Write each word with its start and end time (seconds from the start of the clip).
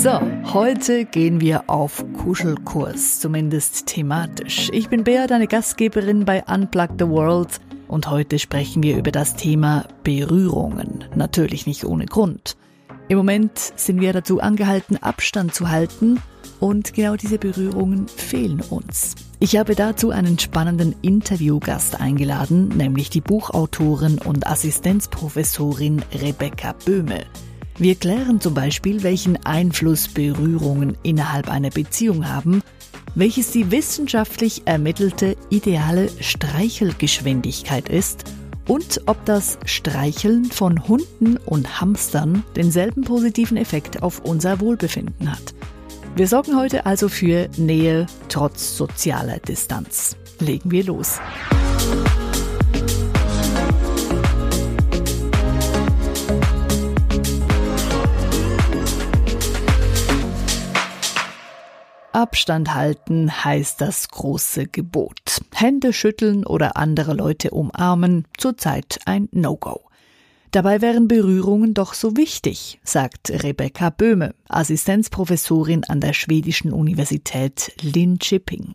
So, 0.00 0.20
heute 0.54 1.06
gehen 1.06 1.40
wir 1.40 1.68
auf 1.68 2.04
Kuschelkurs, 2.22 3.18
zumindest 3.18 3.86
thematisch. 3.86 4.70
Ich 4.72 4.88
bin 4.88 5.02
Bea, 5.02 5.26
deine 5.26 5.48
Gastgeberin 5.48 6.24
bei 6.24 6.44
Unplug 6.44 6.90
the 7.00 7.08
World 7.08 7.60
und 7.88 8.08
heute 8.08 8.38
sprechen 8.38 8.84
wir 8.84 8.96
über 8.96 9.10
das 9.10 9.34
Thema 9.34 9.88
Berührungen. 10.04 11.04
Natürlich 11.16 11.66
nicht 11.66 11.84
ohne 11.84 12.06
Grund. 12.06 12.56
Im 13.08 13.18
Moment 13.18 13.58
sind 13.74 14.00
wir 14.00 14.12
dazu 14.12 14.38
angehalten, 14.40 14.98
Abstand 14.98 15.52
zu 15.52 15.68
halten 15.68 16.22
und 16.60 16.94
genau 16.94 17.16
diese 17.16 17.38
Berührungen 17.38 18.06
fehlen 18.06 18.60
uns. 18.70 19.16
Ich 19.40 19.56
habe 19.56 19.74
dazu 19.74 20.10
einen 20.10 20.38
spannenden 20.38 20.94
Interviewgast 21.02 22.00
eingeladen, 22.00 22.68
nämlich 22.68 23.10
die 23.10 23.20
Buchautorin 23.20 24.20
und 24.24 24.46
Assistenzprofessorin 24.46 26.02
Rebecca 26.12 26.76
Böhme. 26.84 27.24
Wir 27.80 27.94
klären 27.94 28.40
zum 28.40 28.54
Beispiel, 28.54 29.04
welchen 29.04 29.36
Einfluss 29.44 30.08
Berührungen 30.08 30.98
innerhalb 31.04 31.48
einer 31.48 31.70
Beziehung 31.70 32.28
haben, 32.28 32.60
welches 33.14 33.52
die 33.52 33.70
wissenschaftlich 33.70 34.62
ermittelte 34.64 35.36
ideale 35.48 36.10
Streichelgeschwindigkeit 36.20 37.88
ist 37.88 38.24
und 38.66 39.02
ob 39.06 39.24
das 39.24 39.58
Streicheln 39.64 40.46
von 40.46 40.88
Hunden 40.88 41.36
und 41.36 41.80
Hamstern 41.80 42.42
denselben 42.56 43.04
positiven 43.04 43.56
Effekt 43.56 44.02
auf 44.02 44.24
unser 44.24 44.58
Wohlbefinden 44.58 45.30
hat. 45.30 45.54
Wir 46.16 46.26
sorgen 46.26 46.56
heute 46.56 46.84
also 46.84 47.08
für 47.08 47.48
Nähe 47.58 48.06
trotz 48.28 48.76
sozialer 48.76 49.38
Distanz. 49.38 50.16
Legen 50.40 50.72
wir 50.72 50.82
los. 50.82 51.20
Abstand 62.28 62.74
halten 62.74 63.42
heißt 63.42 63.80
das 63.80 64.10
große 64.10 64.66
Gebot. 64.66 65.40
Hände 65.54 65.94
schütteln 65.94 66.44
oder 66.44 66.76
andere 66.76 67.14
Leute 67.14 67.52
umarmen, 67.52 68.26
zurzeit 68.36 68.98
ein 69.06 69.30
No-Go. 69.32 69.80
Dabei 70.50 70.82
wären 70.82 71.08
Berührungen 71.08 71.72
doch 71.72 71.94
so 71.94 72.18
wichtig, 72.18 72.80
sagt 72.84 73.30
Rebecca 73.30 73.88
Böhme, 73.88 74.34
Assistenzprofessorin 74.46 75.84
an 75.84 76.02
der 76.02 76.12
schwedischen 76.12 76.70
Universität 76.70 77.72
Linköping. 77.80 78.74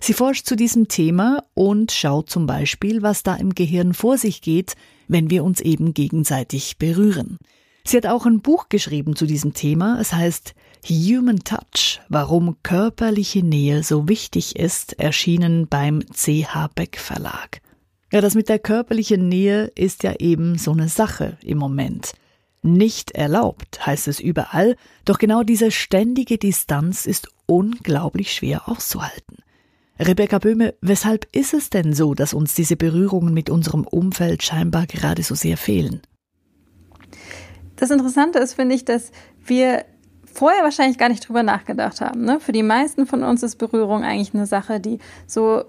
Sie 0.00 0.12
forscht 0.12 0.44
zu 0.44 0.56
diesem 0.56 0.88
Thema 0.88 1.44
und 1.54 1.92
schaut 1.92 2.30
zum 2.30 2.46
Beispiel, 2.46 3.00
was 3.00 3.22
da 3.22 3.36
im 3.36 3.54
Gehirn 3.54 3.94
vor 3.94 4.18
sich 4.18 4.42
geht, 4.42 4.74
wenn 5.06 5.30
wir 5.30 5.44
uns 5.44 5.60
eben 5.60 5.94
gegenseitig 5.94 6.78
berühren. 6.78 7.38
Sie 7.84 7.96
hat 7.96 8.06
auch 8.06 8.26
ein 8.26 8.40
Buch 8.40 8.68
geschrieben 8.68 9.14
zu 9.14 9.24
diesem 9.24 9.54
Thema. 9.54 10.00
Es 10.00 10.12
heißt 10.12 10.54
Human 10.84 11.38
Touch, 11.38 12.00
warum 12.08 12.56
körperliche 12.64 13.44
Nähe 13.44 13.84
so 13.84 14.08
wichtig 14.08 14.56
ist, 14.56 14.98
erschienen 14.98 15.68
beim 15.68 16.00
CH 16.12 16.70
Beck 16.74 16.98
Verlag. 16.98 17.60
Ja, 18.10 18.20
das 18.20 18.34
mit 18.34 18.48
der 18.48 18.58
körperlichen 18.58 19.28
Nähe 19.28 19.66
ist 19.76 20.02
ja 20.02 20.14
eben 20.18 20.58
so 20.58 20.72
eine 20.72 20.88
Sache 20.88 21.38
im 21.40 21.58
Moment. 21.58 22.14
Nicht 22.62 23.12
erlaubt 23.12 23.86
heißt 23.86 24.08
es 24.08 24.18
überall, 24.18 24.76
doch 25.04 25.18
genau 25.18 25.44
diese 25.44 25.70
ständige 25.70 26.36
Distanz 26.36 27.06
ist 27.06 27.28
unglaublich 27.46 28.32
schwer 28.32 28.68
auszuhalten. 28.68 29.36
Rebecca 30.00 30.40
Böhme, 30.40 30.74
weshalb 30.80 31.28
ist 31.30 31.54
es 31.54 31.70
denn 31.70 31.92
so, 31.92 32.14
dass 32.14 32.34
uns 32.34 32.54
diese 32.54 32.76
Berührungen 32.76 33.32
mit 33.32 33.50
unserem 33.50 33.84
Umfeld 33.84 34.42
scheinbar 34.42 34.86
gerade 34.86 35.22
so 35.22 35.36
sehr 35.36 35.56
fehlen? 35.56 36.02
Das 37.76 37.90
Interessante 37.90 38.40
ist, 38.40 38.54
finde 38.54 38.74
ich, 38.74 38.84
dass 38.84 39.12
wir 39.44 39.84
vorher 40.32 40.62
wahrscheinlich 40.62 40.98
gar 40.98 41.08
nicht 41.08 41.28
drüber 41.28 41.42
nachgedacht 41.42 42.00
haben. 42.00 42.24
Ne? 42.24 42.40
Für 42.40 42.52
die 42.52 42.62
meisten 42.62 43.06
von 43.06 43.22
uns 43.22 43.42
ist 43.42 43.56
Berührung 43.56 44.04
eigentlich 44.04 44.34
eine 44.34 44.46
Sache, 44.46 44.80
die 44.80 44.98
so 45.26 45.64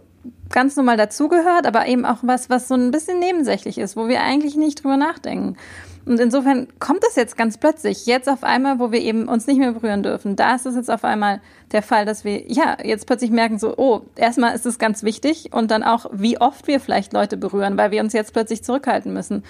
ganz 0.49 0.75
normal 0.75 0.97
dazugehört, 0.97 1.65
aber 1.65 1.87
eben 1.87 2.05
auch 2.05 2.19
was, 2.21 2.49
was 2.49 2.67
so 2.67 2.75
ein 2.75 2.91
bisschen 2.91 3.19
nebensächlich 3.19 3.77
ist, 3.77 3.97
wo 3.97 4.07
wir 4.07 4.21
eigentlich 4.21 4.55
nicht 4.55 4.83
drüber 4.83 4.97
nachdenken. 4.97 5.57
Und 6.05 6.19
insofern 6.19 6.67
kommt 6.79 7.03
es 7.07 7.15
jetzt 7.15 7.37
ganz 7.37 7.57
plötzlich, 7.57 8.05
jetzt 8.05 8.27
auf 8.27 8.43
einmal, 8.43 8.79
wo 8.79 8.91
wir 8.91 8.99
eben 8.99 9.29
uns 9.29 9.47
nicht 9.47 9.57
mehr 9.57 9.71
berühren 9.71 10.03
dürfen. 10.03 10.35
Da 10.35 10.55
ist 10.55 10.65
es 10.65 10.75
jetzt 10.75 10.91
auf 10.91 11.05
einmal 11.05 11.41
der 11.71 11.81
Fall, 11.81 12.05
dass 12.05 12.25
wir, 12.25 12.51
ja, 12.51 12.77
jetzt 12.83 13.07
plötzlich 13.07 13.31
merken 13.31 13.57
so, 13.57 13.77
oh, 13.77 14.01
erstmal 14.15 14.53
ist 14.53 14.65
es 14.65 14.79
ganz 14.79 15.03
wichtig 15.03 15.53
und 15.53 15.71
dann 15.71 15.81
auch, 15.81 16.07
wie 16.11 16.39
oft 16.41 16.67
wir 16.67 16.81
vielleicht 16.81 17.13
Leute 17.13 17.37
berühren, 17.37 17.77
weil 17.77 17.91
wir 17.91 18.01
uns 18.01 18.11
jetzt 18.11 18.33
plötzlich 18.33 18.63
zurückhalten 18.63 19.13
müssen. 19.13 19.43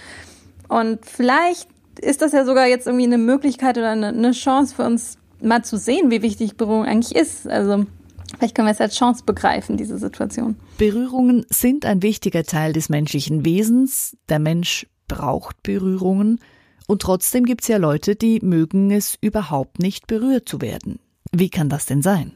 Und 0.68 1.06
vielleicht 1.06 1.70
ist 2.00 2.22
das 2.22 2.32
ja 2.32 2.46
sogar 2.46 2.68
jetzt 2.68 2.88
irgendwie 2.88 3.06
eine 3.06 3.18
Möglichkeit 3.18 3.78
oder 3.78 3.92
eine, 3.92 4.08
eine 4.08 4.32
Chance 4.32 4.76
für 4.76 4.84
uns, 4.84 5.18
mal 5.42 5.64
zu 5.64 5.78
sehen, 5.78 6.10
wie 6.10 6.22
wichtig 6.22 6.56
Berührung 6.56 6.86
eigentlich 6.86 7.16
ist. 7.16 7.48
Also 7.48 7.86
Vielleicht 8.38 8.56
können 8.56 8.68
wir 8.68 8.72
es 8.72 8.82
als 8.82 8.96
Chance 8.96 9.24
begreifen, 9.26 9.78
diese 9.78 9.98
Situation. 9.98 10.56
Berührungen 10.78 11.46
sind 11.50 11.86
ein 11.86 12.02
wichtiger 12.02 12.44
Teil 12.44 12.74
des 12.74 12.90
menschlichen 12.90 13.46
Wesens. 13.46 14.18
Der 14.28 14.40
Mensch 14.40 14.88
braucht 15.08 15.62
Berührungen. 15.64 16.40
Und 16.88 17.02
trotzdem 17.02 17.46
gibt 17.46 17.62
es 17.62 17.68
ja 17.68 17.78
Leute, 17.78 18.16
die 18.16 18.40
mögen 18.42 18.92
es 18.92 19.18
überhaupt 19.22 19.80
nicht 19.80 20.08
berührt 20.08 20.50
zu 20.50 20.62
werden. 20.62 21.00
Wie 21.32 21.50
kann 21.50 21.70
das 21.70 21.86
denn 21.86 22.02
sein? 22.02 22.32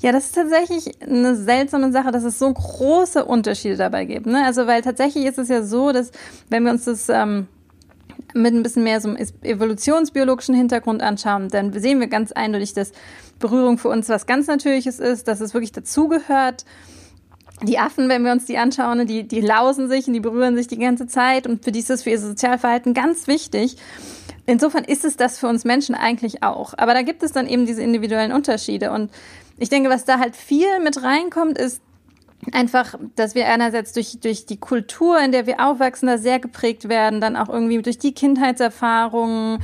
Ja, 0.00 0.12
das 0.12 0.26
ist 0.26 0.34
tatsächlich 0.34 1.02
eine 1.02 1.34
seltsame 1.34 1.90
Sache, 1.90 2.10
dass 2.10 2.24
es 2.24 2.38
so 2.38 2.52
große 2.52 3.24
Unterschiede 3.24 3.76
dabei 3.76 4.04
gibt. 4.04 4.26
Ne? 4.26 4.44
Also, 4.44 4.66
weil 4.66 4.82
tatsächlich 4.82 5.24
ist 5.24 5.38
es 5.38 5.48
ja 5.48 5.62
so, 5.62 5.92
dass 5.92 6.10
wenn 6.50 6.64
wir 6.64 6.72
uns 6.72 6.84
das 6.84 7.08
ähm, 7.08 7.48
mit 8.34 8.52
ein 8.52 8.62
bisschen 8.62 8.84
mehr 8.84 9.00
so 9.00 9.08
einem 9.08 9.18
evolutionsbiologischen 9.42 10.54
Hintergrund 10.54 11.02
anschauen, 11.02 11.48
dann 11.48 11.72
sehen 11.72 12.00
wir 12.00 12.08
ganz 12.08 12.32
eindeutig, 12.32 12.74
dass 12.74 12.92
Berührung 13.38 13.78
für 13.78 13.88
uns 13.88 14.08
was 14.08 14.26
ganz 14.26 14.46
Natürliches 14.46 14.98
ist, 14.98 15.28
dass 15.28 15.40
es 15.40 15.54
wirklich 15.54 15.72
dazugehört. 15.72 16.64
Die 17.62 17.78
Affen, 17.78 18.08
wenn 18.08 18.24
wir 18.24 18.32
uns 18.32 18.46
die 18.46 18.58
anschauen, 18.58 19.06
die, 19.06 19.26
die 19.28 19.40
lausen 19.40 19.88
sich 19.88 20.08
und 20.08 20.12
die 20.12 20.20
berühren 20.20 20.56
sich 20.56 20.66
die 20.66 20.78
ganze 20.78 21.06
Zeit 21.06 21.46
und 21.46 21.64
für 21.64 21.72
die 21.72 21.78
ist 21.78 21.90
das 21.90 22.02
für 22.02 22.10
ihr 22.10 22.18
Sozialverhalten 22.18 22.94
ganz 22.94 23.26
wichtig. 23.28 23.76
Insofern 24.46 24.84
ist 24.84 25.04
es 25.04 25.16
das 25.16 25.38
für 25.38 25.46
uns 25.46 25.64
Menschen 25.64 25.94
eigentlich 25.94 26.42
auch. 26.42 26.74
Aber 26.76 26.92
da 26.92 27.02
gibt 27.02 27.22
es 27.22 27.32
dann 27.32 27.46
eben 27.46 27.64
diese 27.64 27.82
individuellen 27.82 28.32
Unterschiede 28.32 28.90
und 28.90 29.10
ich 29.58 29.68
denke, 29.68 29.88
was 29.88 30.04
da 30.04 30.18
halt 30.18 30.34
viel 30.34 30.80
mit 30.82 31.02
reinkommt, 31.02 31.58
ist 31.58 31.80
einfach, 32.52 32.94
dass 33.16 33.34
wir 33.34 33.46
einerseits 33.46 33.92
durch, 33.92 34.18
durch 34.20 34.46
die 34.46 34.58
Kultur, 34.58 35.18
in 35.20 35.32
der 35.32 35.46
wir 35.46 35.64
aufwachsen, 35.64 36.08
da 36.08 36.18
sehr 36.18 36.38
geprägt 36.38 36.88
werden, 36.88 37.20
dann 37.20 37.36
auch 37.36 37.48
irgendwie 37.48 37.80
durch 37.80 37.98
die 37.98 38.12
Kindheitserfahrungen, 38.12 39.58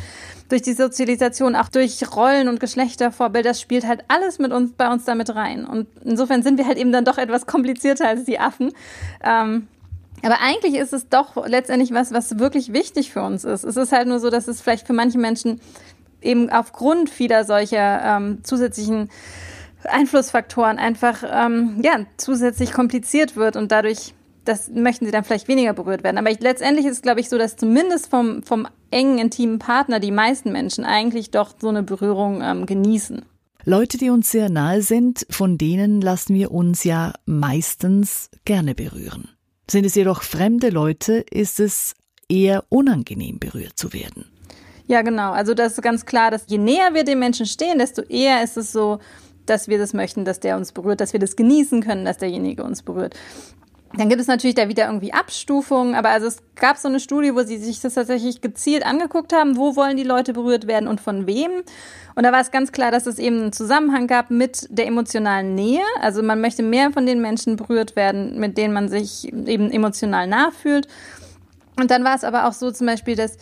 durch 0.49 0.63
die 0.63 0.73
Sozialisation, 0.73 1.57
auch 1.57 1.69
durch 1.69 2.01
Rollen 2.15 2.49
und 2.49 2.61
Geschlechtervorbilder, 2.61 3.51
das 3.51 3.61
spielt 3.61 3.87
halt 3.87 4.05
alles 4.09 4.39
mit 4.39 4.53
uns, 4.53 4.73
bei 4.73 4.93
uns 4.93 5.05
damit 5.05 5.35
rein. 5.35 5.65
Und 5.65 5.87
insofern 6.05 6.43
sind 6.43 6.59
wir 6.59 6.67
halt 6.67 6.79
eben 6.79 6.93
dann 6.93 7.05
doch 7.05 7.19
etwas 7.19 7.47
komplizierter 7.47 8.09
als 8.09 8.25
die 8.25 8.39
Affen. 8.39 8.73
Ähm, 9.23 9.69
aber 10.23 10.41
eigentlich 10.41 10.75
ist 10.75 10.93
es 10.93 11.09
doch 11.09 11.47
letztendlich 11.47 11.93
was, 11.93 12.13
was 12.13 12.39
wirklich 12.39 12.73
wichtig 12.73 13.13
für 13.13 13.23
uns 13.23 13.45
ist. 13.45 13.65
Es 13.65 13.77
ist 13.77 13.93
halt 13.93 14.07
nur 14.07 14.21
so, 14.21 14.29
dass 14.29 14.49
es 14.49 14.61
vielleicht 14.61 14.87
für 14.87 14.93
manche 14.93 15.19
Menschen 15.19 15.61
eben 16.21 16.51
aufgrund 16.51 17.09
vieler 17.09 17.45
solcher 17.45 18.03
ähm, 18.05 18.41
zusätzlichen 18.43 19.09
Einflussfaktoren 19.85 20.79
einfach 20.79 21.23
ähm, 21.25 21.81
ja, 21.83 22.01
zusätzlich 22.17 22.73
kompliziert 22.73 23.37
wird 23.37 23.57
und 23.57 23.73
dadurch 23.73 24.15
das 24.45 24.71
möchten 24.71 25.05
sie 25.05 25.13
dann 25.13 25.25
vielleicht 25.25 25.49
weniger 25.49 25.73
berührt 25.73 26.03
werden. 26.03 26.19
Aber 26.19 26.31
ich, 26.31 26.41
letztendlich 26.41 26.87
ist 26.87 26.93
es, 26.93 27.03
glaube 27.03 27.21
ich, 27.21 27.29
so, 27.29 27.39
dass 27.39 27.57
zumindest 27.57 28.09
vom, 28.09 28.43
vom 28.43 28.67
engen, 28.91 29.19
intimen 29.19 29.59
Partner 29.59 30.01
die 30.01 30.11
meisten 30.11 30.51
Menschen 30.51 30.85
eigentlich 30.85 31.31
doch 31.31 31.55
so 31.61 31.69
eine 31.69 31.83
Berührung 31.83 32.41
ähm, 32.43 32.67
genießen. 32.67 33.23
Leute, 33.65 33.99
die 33.99 34.11
uns 34.11 34.31
sehr 34.31 34.49
nahe 34.49 34.83
sind, 34.83 35.27
von 35.29 35.59
denen 35.59 36.01
lassen 36.01 36.35
wir 36.35 36.51
uns 36.51 36.85
ja 36.85 37.13
meistens 37.27 38.31
gerne 38.45 38.75
berühren. 38.75 39.29
Sind 39.71 39.85
es 39.85 39.95
jedoch 39.95 40.23
fremde 40.23 40.71
Leute, 40.71 41.25
ist 41.31 41.61
es 41.61 41.95
eher 42.29 42.65
unangenehm 42.71 43.39
berührt 43.39 43.77
zu 43.77 43.93
werden. 43.93 44.25
Ja, 44.87 45.03
genau. 45.03 45.33
Also 45.33 45.55
das 45.55 45.75
ist 45.75 45.83
ganz 45.83 46.07
klar, 46.07 46.31
dass 46.31 46.47
je 46.49 46.59
näher 46.59 46.95
wir 46.95 47.05
dem 47.05 47.19
Menschen 47.19 47.47
stehen, 47.47 47.79
desto 47.79 48.03
eher 48.03 48.43
ist 48.43 48.57
es 48.57 48.73
so, 48.73 48.99
dass 49.51 49.69
wir 49.69 49.79
das 49.79 49.93
möchten, 49.93 50.25
dass 50.25 50.41
der 50.41 50.57
uns 50.57 50.73
berührt, 50.73 51.01
dass 51.01 51.13
wir 51.13 51.21
das 51.21 51.37
genießen 51.37 51.83
können, 51.83 52.05
dass 52.05 52.19
derjenige 52.19 52.63
uns 52.65 52.83
berührt. 52.83 53.15
Dann 53.93 54.09
gibt 54.09 54.21
es 54.21 54.29
natürlich 54.29 54.55
da 54.55 54.69
wieder 54.69 54.87
irgendwie 54.87 55.13
Abstufungen, 55.13 55.97
aber 55.97 56.11
also 56.11 56.29
es 56.29 56.39
gab 56.55 56.77
so 56.77 56.87
eine 56.87 57.01
Studie, 57.01 57.35
wo 57.35 57.43
sie 57.43 57.59
sich 57.59 57.81
das 57.81 57.95
tatsächlich 57.95 58.41
gezielt 58.41 58.87
angeguckt 58.87 59.33
haben, 59.33 59.57
wo 59.57 59.75
wollen 59.75 59.97
die 59.97 60.05
Leute 60.05 60.33
berührt 60.33 60.69
werden 60.69 60.89
und 60.89 61.01
von 61.01 61.27
wem. 61.27 61.51
Und 62.15 62.23
da 62.23 62.31
war 62.31 62.41
es 62.41 62.53
ganz 62.53 62.71
klar, 62.71 62.93
dass 62.93 63.07
es 63.07 63.19
eben 63.19 63.41
einen 63.41 63.53
Zusammenhang 63.53 64.07
gab 64.07 64.31
mit 64.31 64.69
der 64.71 64.87
emotionalen 64.87 65.57
Nähe. 65.57 65.83
Also 66.01 66.23
man 66.23 66.41
möchte 66.41 66.63
mehr 66.63 66.93
von 66.93 67.05
den 67.05 67.21
Menschen 67.21 67.57
berührt 67.57 67.97
werden, 67.97 68.39
mit 68.39 68.57
denen 68.57 68.73
man 68.73 68.89
sich 68.89 69.33
eben 69.33 69.73
emotional 69.73 70.29
nachfühlt. 70.29 70.87
Und 71.77 71.91
dann 71.91 72.05
war 72.05 72.15
es 72.15 72.23
aber 72.23 72.47
auch 72.47 72.53
so 72.53 72.71
zum 72.71 72.87
Beispiel, 72.87 73.17
dass 73.17 73.39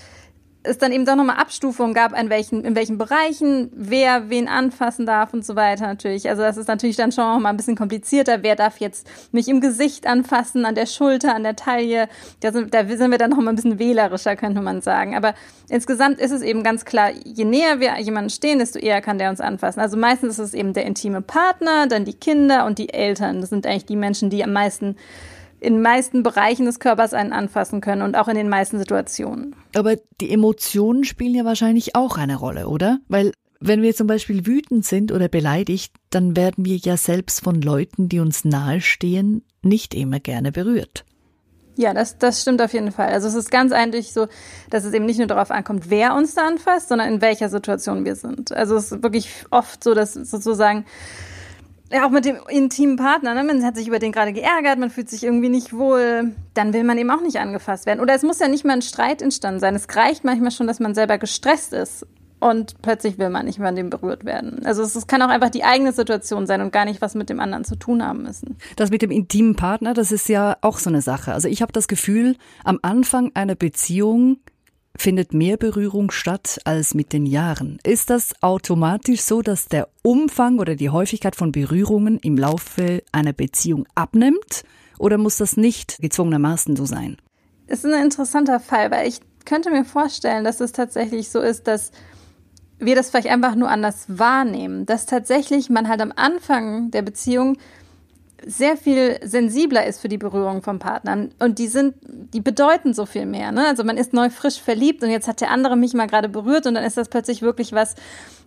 es 0.65 0.79
dann 0.79 0.93
eben 0.93 1.07
doch 1.07 1.15
nochmal 1.15 1.37
Abstufungen 1.37 1.95
gab, 1.95 2.19
in 2.19 2.31
welchen, 2.31 2.65
in 2.65 2.75
welchen 2.75 2.99
Bereichen 2.99 3.71
wer 3.75 4.29
wen 4.29 4.49
anfassen 4.49 5.07
darf 5.07 5.33
und 5.33 5.45
so 5.45 5.55
weiter 5.55 5.87
natürlich. 5.87 6.29
Also 6.29 6.43
das 6.43 6.57
ist 6.57 6.67
natürlich 6.67 6.97
dann 6.97 7.13
schon 7.13 7.25
noch 7.25 7.39
mal 7.39 7.51
ein 7.51 7.57
bisschen 7.57 7.77
komplizierter. 7.77 8.43
Wer 8.43 8.57
darf 8.57 8.79
jetzt 8.79 9.09
mich 9.31 9.49
im 9.49 9.61
Gesicht 9.61 10.07
anfassen, 10.07 10.67
an 10.67 10.75
der 10.75 10.87
Schulter, 10.87 11.35
an 11.35 11.45
der 11.45 11.55
Taille? 11.55 12.09
Da 12.41 12.53
sind, 12.53 12.75
da 12.75 12.85
sind 12.85 13.11
wir 13.11 13.19
dann 13.19 13.31
noch 13.31 13.39
mal 13.39 13.51
ein 13.51 13.57
bisschen 13.57 13.79
wählerischer, 13.79 14.35
könnte 14.35 14.61
man 14.61 14.81
sagen. 14.83 15.17
Aber 15.17 15.35
insgesamt 15.69 16.19
ist 16.19 16.33
es 16.33 16.43
eben 16.43 16.65
ganz 16.65 16.85
klar, 16.85 17.11
je 17.25 17.45
näher 17.45 17.79
wir 17.79 17.99
jemanden 18.01 18.31
stehen, 18.31 18.59
desto 18.59 18.81
eher 18.81 19.01
kann 19.01 19.19
der 19.19 19.31
uns 19.31 19.41
anfassen. 19.41 19.81
Also 19.81 19.97
meistens 19.97 20.39
ist 20.39 20.47
es 20.47 20.55
eben 20.55 20.73
der 20.73 20.87
intime 20.87 21.23
Partner, 21.23 21.87
dann 21.87 22.05
die 22.05 22.15
Kinder 22.15 22.67
und 22.67 22.79
die 22.79 22.93
Eltern. 22.93 23.41
Das 23.41 23.51
sind 23.51 23.65
eigentlich 23.65 23.87
die 23.87 23.97
Menschen, 23.97 24.29
die 24.29 24.43
am 24.43 24.53
meisten 24.53 24.97
in 25.61 25.83
meisten 25.83 26.23
Bereichen 26.23 26.67
des 26.67 26.79
Körpers 26.81 27.15
einen 27.15 27.33
anfassen 27.33 27.81
können 27.81 28.03
und 28.03 28.17
auch 28.17 28.29
in 28.29 28.37
den 28.37 28.49
meisten 28.49 28.79
Situationen. 28.79 29.55
Aber 29.75 29.97
die 30.21 30.31
Emotionen 30.31 31.05
spielen 31.05 31.35
ja 31.35 31.45
wahrscheinlich 31.45 31.95
auch 31.95 32.17
eine 32.17 32.37
Rolle, 32.37 32.69
oder? 32.69 32.99
Weil 33.09 33.33
wenn 33.61 33.83
wir 33.83 33.95
zum 33.95 34.07
Beispiel 34.07 34.47
wütend 34.47 34.85
sind 34.85 35.11
oder 35.11 35.29
beleidigt, 35.29 35.93
dann 36.11 36.37
werden 36.37 36.65
wir 36.65 36.77
ja 36.77 36.97
selbst 36.97 37.43
von 37.43 37.61
Leuten, 37.61 38.09
die 38.09 38.21
uns 38.21 38.45
nahestehen, 38.45 39.43
nicht 39.63 39.95
immer 39.95 40.21
gerne 40.21 40.53
berührt. 40.53 41.05
Ja, 41.77 41.95
das, 41.95 42.19
das 42.19 42.43
stimmt 42.43 42.61
auf 42.61 42.73
jeden 42.73 42.91
Fall. 42.91 43.09
Also 43.09 43.29
es 43.29 43.35
ist 43.35 43.53
ganz 43.53 43.73
eindeutig 43.73 44.13
so, 44.13 44.27
dass 44.69 44.85
es 44.85 44.93
eben 44.93 45.07
nicht 45.07 45.19
nur 45.19 45.29
darauf 45.29 45.53
ankommt, 45.53 45.91
wer 45.91 46.15
uns 46.15 46.35
da 46.35 46.47
anfasst, 46.47 46.89
sondern 46.89 47.13
in 47.15 47.21
welcher 47.21 47.49
Situation 47.49 48.05
wir 48.05 48.17
sind. 48.17 48.51
Also 48.51 48.77
es 48.77 48.91
ist 48.91 49.03
wirklich 49.05 49.29
oft 49.51 49.85
so, 49.85 49.95
dass 49.95 50.15
sozusagen 50.15 50.87
ja, 51.91 52.07
auch 52.07 52.11
mit 52.11 52.25
dem 52.25 52.37
intimen 52.49 52.97
Partner, 52.97 53.35
ne? 53.35 53.45
man 53.45 53.65
hat 53.65 53.77
sich 53.77 53.89
über 53.89 53.99
den 53.99 54.13
gerade 54.13 54.33
geärgert, 54.33 54.79
man 54.79 54.91
fühlt 54.91 55.09
sich 55.09 55.25
irgendwie 55.25 55.49
nicht 55.49 55.73
wohl, 55.73 56.35
dann 56.55 56.73
will 56.73 56.85
man 56.85 56.99
eben 56.99 57.11
auch 57.11 57.23
nicht 57.23 57.39
angefasst 57.39 57.87
werden. 57.87 58.01
Oder 58.01 58.15
es 58.15 58.23
muss 58.23 58.39
ja 58.39 58.49
nicht 58.49 58.65
mal 58.65 58.75
ein 58.75 58.83
Streit 58.83 59.23
entstanden 59.23 59.61
sein. 59.61 59.75
Es 59.75 59.87
reicht 59.97 60.25
manchmal 60.25 60.51
schon, 60.51 60.67
dass 60.67 60.81
man 60.81 60.95
selber 60.95 61.19
gestresst 61.19 61.73
ist 61.73 62.07
und 62.41 62.81
plötzlich 62.83 63.19
will 63.19 63.31
man 63.31 63.47
nicht 63.47 63.59
mehr 63.59 63.69
an 63.69 63.77
dem 63.77 63.91
berührt 63.91 64.25
werden. 64.25 64.65
Also 64.65 64.83
es, 64.83 64.95
es 64.95 65.07
kann 65.07 65.23
auch 65.23 65.29
einfach 65.29 65.51
die 65.51 65.65
eigene 65.65 65.93
Situation 65.93 66.47
sein 66.47 66.61
und 66.61 66.73
gar 66.73 66.85
nicht 66.85 67.01
was 67.01 67.15
mit 67.15 67.31
dem 67.31 67.41
anderen 67.41 67.65
zu 67.65 67.77
tun 67.77 68.05
haben 68.05 68.23
müssen. 68.23 68.57
Das 68.77 68.91
mit 68.91 69.03
dem 69.03 69.11
intimen 69.11 69.57
Partner, 69.57 69.95
das 69.95 70.13
ist 70.13 70.29
ja 70.29 70.57
auch 70.61 70.79
so 70.79 70.91
eine 70.91 71.03
Sache. 71.03 71.33
Also 71.33 71.49
ich 71.49 71.63
habe 71.63 71.73
das 71.73 71.89
Gefühl, 71.89 72.37
am 72.65 72.79
Anfang 72.83 73.33
einer 73.35 73.55
Beziehung 73.55 74.39
findet 74.97 75.33
mehr 75.33 75.57
Berührung 75.57 76.11
statt 76.11 76.59
als 76.65 76.95
mit 76.95 77.13
den 77.13 77.27
Jahren. 77.27 77.79
Ist 77.85 78.11
das 78.11 78.35
automatisch 78.43 79.21
so, 79.23 79.43
dass 79.43 79.67
der 79.67 79.89
Umfang 80.03 80.59
oder 80.59 80.75
die 80.75 80.91
Häufigkeit 80.91 81.37
von 81.37 81.53
Berührungen 81.53 82.19
im 82.19 82.37
Laufe 82.37 83.03
einer 83.13 83.33
Beziehung 83.33 83.87
abnimmt? 83.95 84.65
Oder 84.99 85.19
muss 85.19 85.37
das 85.37 85.57
nicht 85.57 85.99
gezwungenermaßen 86.01 86.75
so 86.75 86.85
sein? 86.85 87.17
Ist 87.69 87.85
ein 87.85 88.03
interessanter 88.03 88.61
Fall, 88.61 88.91
weil 88.91 89.07
ich 89.07 89.21
könnte 89.45 89.71
mir 89.71 89.85
vorstellen, 89.85 90.45
dass 90.45 90.61
es 90.61 90.73
tatsächlich 90.73 91.31
so 91.31 91.41
ist, 91.41 91.67
dass 91.67 91.93
wir 92.79 92.95
das 92.95 93.11
vielleicht 93.11 93.29
einfach 93.29 93.55
nur 93.55 93.71
anders 93.71 94.07
wahrnehmen, 94.09 94.87
dass 94.87 95.07
tatsächlich 95.07 95.69
man 95.71 95.89
halt 95.89 96.01
am 96.01 96.13
Anfang 96.15 96.91
der 96.91 97.03
Beziehung 97.03 97.57
sehr 98.47 98.77
viel 98.77 99.19
sensibler 99.23 99.87
ist 99.87 100.01
für 100.01 100.09
die 100.09 100.19
Berührung 100.19 100.63
vom 100.63 100.79
Partner. 100.79 101.29
Und 101.39 101.59
die 101.59 101.67
sind, 101.67 101.95
die 102.03 102.41
bedeuten 102.41 102.95
so 102.95 103.07
viel 103.07 103.27
mehr. 103.27 103.53
Ne? 103.53 103.67
Also 103.67 103.85
man 103.85 103.97
ist 103.97 104.13
neu 104.13 104.31
frisch 104.31 104.61
verliebt 104.61 105.03
und 105.03 105.11
jetzt 105.11 105.29
hat 105.29 105.41
der 105.41 105.51
andere 105.51 105.77
mich 105.77 105.95
mal 105.95 106.07
gerade 106.07 106.29
berührt 106.29 106.67
und 106.67 106.75
dann 106.75 106.85
ist 106.85 106.97
das 106.97 107.09
plötzlich 107.09 107.43
wirklich 107.43 107.73
was, 107.73 107.95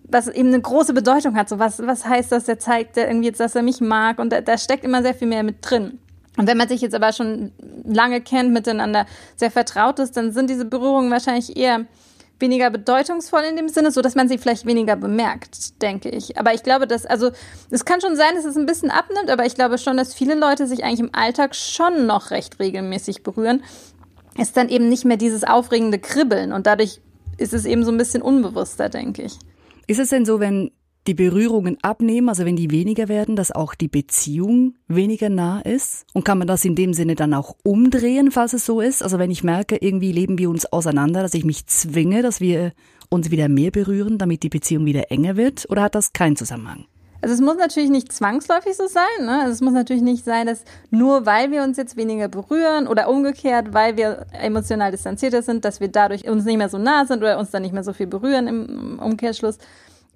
was 0.03 0.27
eben 0.27 0.49
eine 0.49 0.61
große 0.61 0.93
Bedeutung 0.93 1.35
hat. 1.35 1.49
So 1.49 1.59
was, 1.59 1.79
was 1.85 2.05
heißt 2.05 2.31
das? 2.31 2.45
Der 2.45 2.59
zeigt 2.59 2.95
der 2.95 3.07
irgendwie 3.07 3.27
jetzt, 3.27 3.39
dass 3.39 3.55
er 3.55 3.63
mich 3.63 3.81
mag 3.81 4.19
und 4.19 4.31
da, 4.31 4.41
da 4.41 4.57
steckt 4.57 4.83
immer 4.83 5.01
sehr 5.01 5.13
viel 5.13 5.27
mehr 5.27 5.43
mit 5.43 5.57
drin. 5.61 5.99
Und 6.37 6.47
wenn 6.47 6.57
man 6.57 6.69
sich 6.69 6.79
jetzt 6.79 6.95
aber 6.95 7.11
schon 7.11 7.51
lange 7.83 8.21
kennt, 8.21 8.53
miteinander 8.53 9.05
sehr 9.35 9.51
vertraut 9.51 9.99
ist, 9.99 10.15
dann 10.15 10.31
sind 10.31 10.49
diese 10.49 10.65
Berührungen 10.65 11.11
wahrscheinlich 11.11 11.57
eher 11.57 11.85
weniger 12.41 12.69
bedeutungsvoll 12.69 13.41
in 13.41 13.55
dem 13.55 13.69
Sinne, 13.69 13.91
so 13.91 14.01
dass 14.01 14.15
man 14.15 14.27
sie 14.27 14.37
vielleicht 14.37 14.65
weniger 14.65 14.95
bemerkt, 14.95 15.81
denke 15.81 16.09
ich. 16.09 16.37
Aber 16.37 16.53
ich 16.53 16.63
glaube, 16.63 16.87
dass, 16.87 17.05
also, 17.05 17.31
es 17.69 17.85
kann 17.85 18.01
schon 18.01 18.15
sein, 18.15 18.35
dass 18.35 18.45
es 18.45 18.57
ein 18.57 18.65
bisschen 18.65 18.91
abnimmt, 18.91 19.29
aber 19.29 19.45
ich 19.45 19.55
glaube 19.55 19.77
schon, 19.77 19.97
dass 19.97 20.13
viele 20.13 20.35
Leute 20.35 20.67
sich 20.67 20.83
eigentlich 20.83 20.99
im 20.99 21.13
Alltag 21.13 21.55
schon 21.55 22.05
noch 22.05 22.31
recht 22.31 22.59
regelmäßig 22.59 23.23
berühren. 23.23 23.63
Ist 24.37 24.57
dann 24.57 24.69
eben 24.69 24.89
nicht 24.89 25.05
mehr 25.05 25.17
dieses 25.17 25.43
aufregende 25.43 25.99
Kribbeln 25.99 26.53
und 26.53 26.65
dadurch 26.65 27.01
ist 27.37 27.53
es 27.53 27.65
eben 27.65 27.83
so 27.83 27.91
ein 27.91 27.97
bisschen 27.97 28.21
unbewusster, 28.21 28.89
denke 28.89 29.23
ich. 29.23 29.37
Ist 29.87 29.99
es 29.99 30.09
denn 30.09 30.25
so, 30.25 30.39
wenn 30.39 30.71
die 31.07 31.13
Berührungen 31.13 31.77
abnehmen, 31.81 32.29
also 32.29 32.45
wenn 32.45 32.55
die 32.55 32.71
weniger 32.71 33.07
werden, 33.07 33.35
dass 33.35 33.51
auch 33.51 33.73
die 33.73 33.87
Beziehung 33.87 34.75
weniger 34.87 35.29
nah 35.29 35.59
ist? 35.61 36.05
Und 36.13 36.25
kann 36.25 36.37
man 36.37 36.47
das 36.47 36.63
in 36.63 36.75
dem 36.75 36.93
Sinne 36.93 37.15
dann 37.15 37.33
auch 37.33 37.55
umdrehen, 37.63 38.31
falls 38.31 38.53
es 38.53 38.65
so 38.65 38.81
ist? 38.81 39.01
Also 39.01 39.17
wenn 39.17 39.31
ich 39.31 39.43
merke, 39.43 39.77
irgendwie 39.77 40.11
leben 40.11 40.37
wir 40.37 40.49
uns 40.49 40.65
auseinander, 40.71 41.21
dass 41.21 41.33
ich 41.33 41.45
mich 41.45 41.65
zwinge, 41.67 42.21
dass 42.21 42.39
wir 42.39 42.73
uns 43.09 43.31
wieder 43.31 43.49
mehr 43.49 43.71
berühren, 43.71 44.17
damit 44.17 44.43
die 44.43 44.49
Beziehung 44.49 44.85
wieder 44.85 45.11
enger 45.11 45.35
wird? 45.37 45.67
Oder 45.69 45.83
hat 45.83 45.95
das 45.95 46.13
keinen 46.13 46.35
Zusammenhang? 46.35 46.85
Also 47.21 47.35
es 47.35 47.41
muss 47.41 47.57
natürlich 47.57 47.91
nicht 47.91 48.11
zwangsläufig 48.11 48.75
so 48.75 48.87
sein. 48.87 49.25
Ne? 49.25 49.41
Also 49.41 49.53
es 49.53 49.61
muss 49.61 49.73
natürlich 49.73 50.01
nicht 50.01 50.25
sein, 50.25 50.47
dass 50.47 50.63
nur 50.89 51.25
weil 51.25 51.51
wir 51.51 51.61
uns 51.61 51.77
jetzt 51.77 51.95
weniger 51.95 52.27
berühren 52.27 52.87
oder 52.87 53.09
umgekehrt, 53.09 53.73
weil 53.73 53.95
wir 53.95 54.25
emotional 54.33 54.91
distanzierter 54.91 55.43
sind, 55.43 55.63
dass 55.63 55.79
wir 55.79 55.87
dadurch 55.87 56.27
uns 56.27 56.45
nicht 56.45 56.57
mehr 56.57 56.69
so 56.69 56.79
nah 56.79 57.05
sind 57.05 57.19
oder 57.19 57.37
uns 57.37 57.51
dann 57.51 57.61
nicht 57.61 57.73
mehr 57.73 57.83
so 57.83 57.93
viel 57.93 58.07
berühren 58.07 58.47
im 58.47 58.99
Umkehrschluss. 58.99 59.59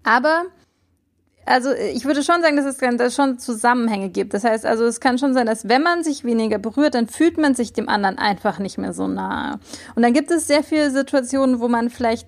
Aber 0.04 0.46
also 1.46 1.72
ich 1.74 2.06
würde 2.06 2.24
schon 2.24 2.42
sagen, 2.42 2.58
dass 2.58 2.66
es, 2.66 2.78
dass 2.78 3.16
schon 3.16 3.38
Zusammenhänge 3.38 4.10
gibt. 4.10 4.34
Das 4.34 4.44
heißt, 4.44 4.66
also 4.66 4.86
es 4.86 5.00
kann 5.00 5.18
schon 5.18 5.34
sein, 5.34 5.46
dass 5.46 5.70
wenn 5.70 5.84
man 5.84 6.04
sich 6.04 6.24
weniger 6.24 6.58
berührt, 6.58 6.96
dann 6.96 7.08
fühlt 7.08 7.38
man 7.38 7.54
sich 7.54 7.74
dem 7.74 7.88
anderen 7.88 8.18
einfach 8.18 8.60
nicht 8.60 8.78
mehr 8.78 8.94
so 8.94 9.08
nah. 9.08 9.60
Und 9.96 10.02
dann 10.02 10.14
gibt 10.14 10.32
es 10.32 10.48
sehr 10.48 10.64
viele 10.64 10.90
Situationen, 10.92 11.60
wo 11.60 11.68
man 11.68 11.90
vielleicht 11.90 12.28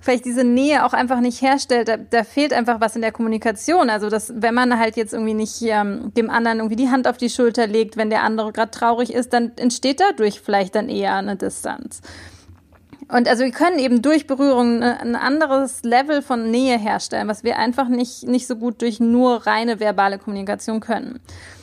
vielleicht 0.00 0.26
diese 0.26 0.44
Nähe 0.44 0.84
auch 0.84 0.92
einfach 0.92 1.20
nicht 1.20 1.40
herstellt, 1.40 1.88
da, 1.88 1.96
da 1.96 2.24
fehlt 2.24 2.52
einfach 2.52 2.78
was 2.78 2.94
in 2.94 3.00
der 3.00 3.10
Kommunikation. 3.10 3.88
Also 3.88 4.10
dass, 4.10 4.34
wenn 4.36 4.52
man 4.52 4.78
halt 4.78 4.96
jetzt 4.96 5.14
irgendwie 5.14 5.32
nicht 5.32 5.62
ähm, 5.62 6.12
dem 6.14 6.28
anderen 6.28 6.58
irgendwie 6.58 6.76
die 6.76 6.90
Hand 6.90 7.08
auf 7.08 7.16
die 7.16 7.30
Schulter 7.30 7.66
legt, 7.66 7.96
wenn 7.96 8.10
der 8.10 8.22
andere 8.22 8.52
gerade 8.52 8.70
traurig 8.70 9.14
ist, 9.14 9.32
dann 9.32 9.52
entsteht 9.56 10.00
dadurch 10.00 10.40
vielleicht 10.42 10.74
dann 10.74 10.90
eher 10.90 11.14
eine 11.14 11.36
Distanz. 11.36 12.02
Und 13.14 13.28
also 13.28 13.44
wir 13.44 13.52
können 13.52 13.78
eben 13.78 14.02
durch 14.02 14.26
Berührung 14.26 14.82
ein 14.82 15.14
anderes 15.14 15.84
Level 15.84 16.20
von 16.20 16.50
Nähe 16.50 16.76
herstellen, 16.76 17.28
was 17.28 17.44
wir 17.44 17.60
einfach 17.60 17.86
nicht, 17.86 18.26
nicht 18.26 18.48
so 18.48 18.56
gut 18.56 18.82
durch 18.82 18.98
nur 18.98 19.46
reine 19.46 19.78
verbale 19.78 20.18
Kommunikation 20.18 20.80
können. 20.80 21.20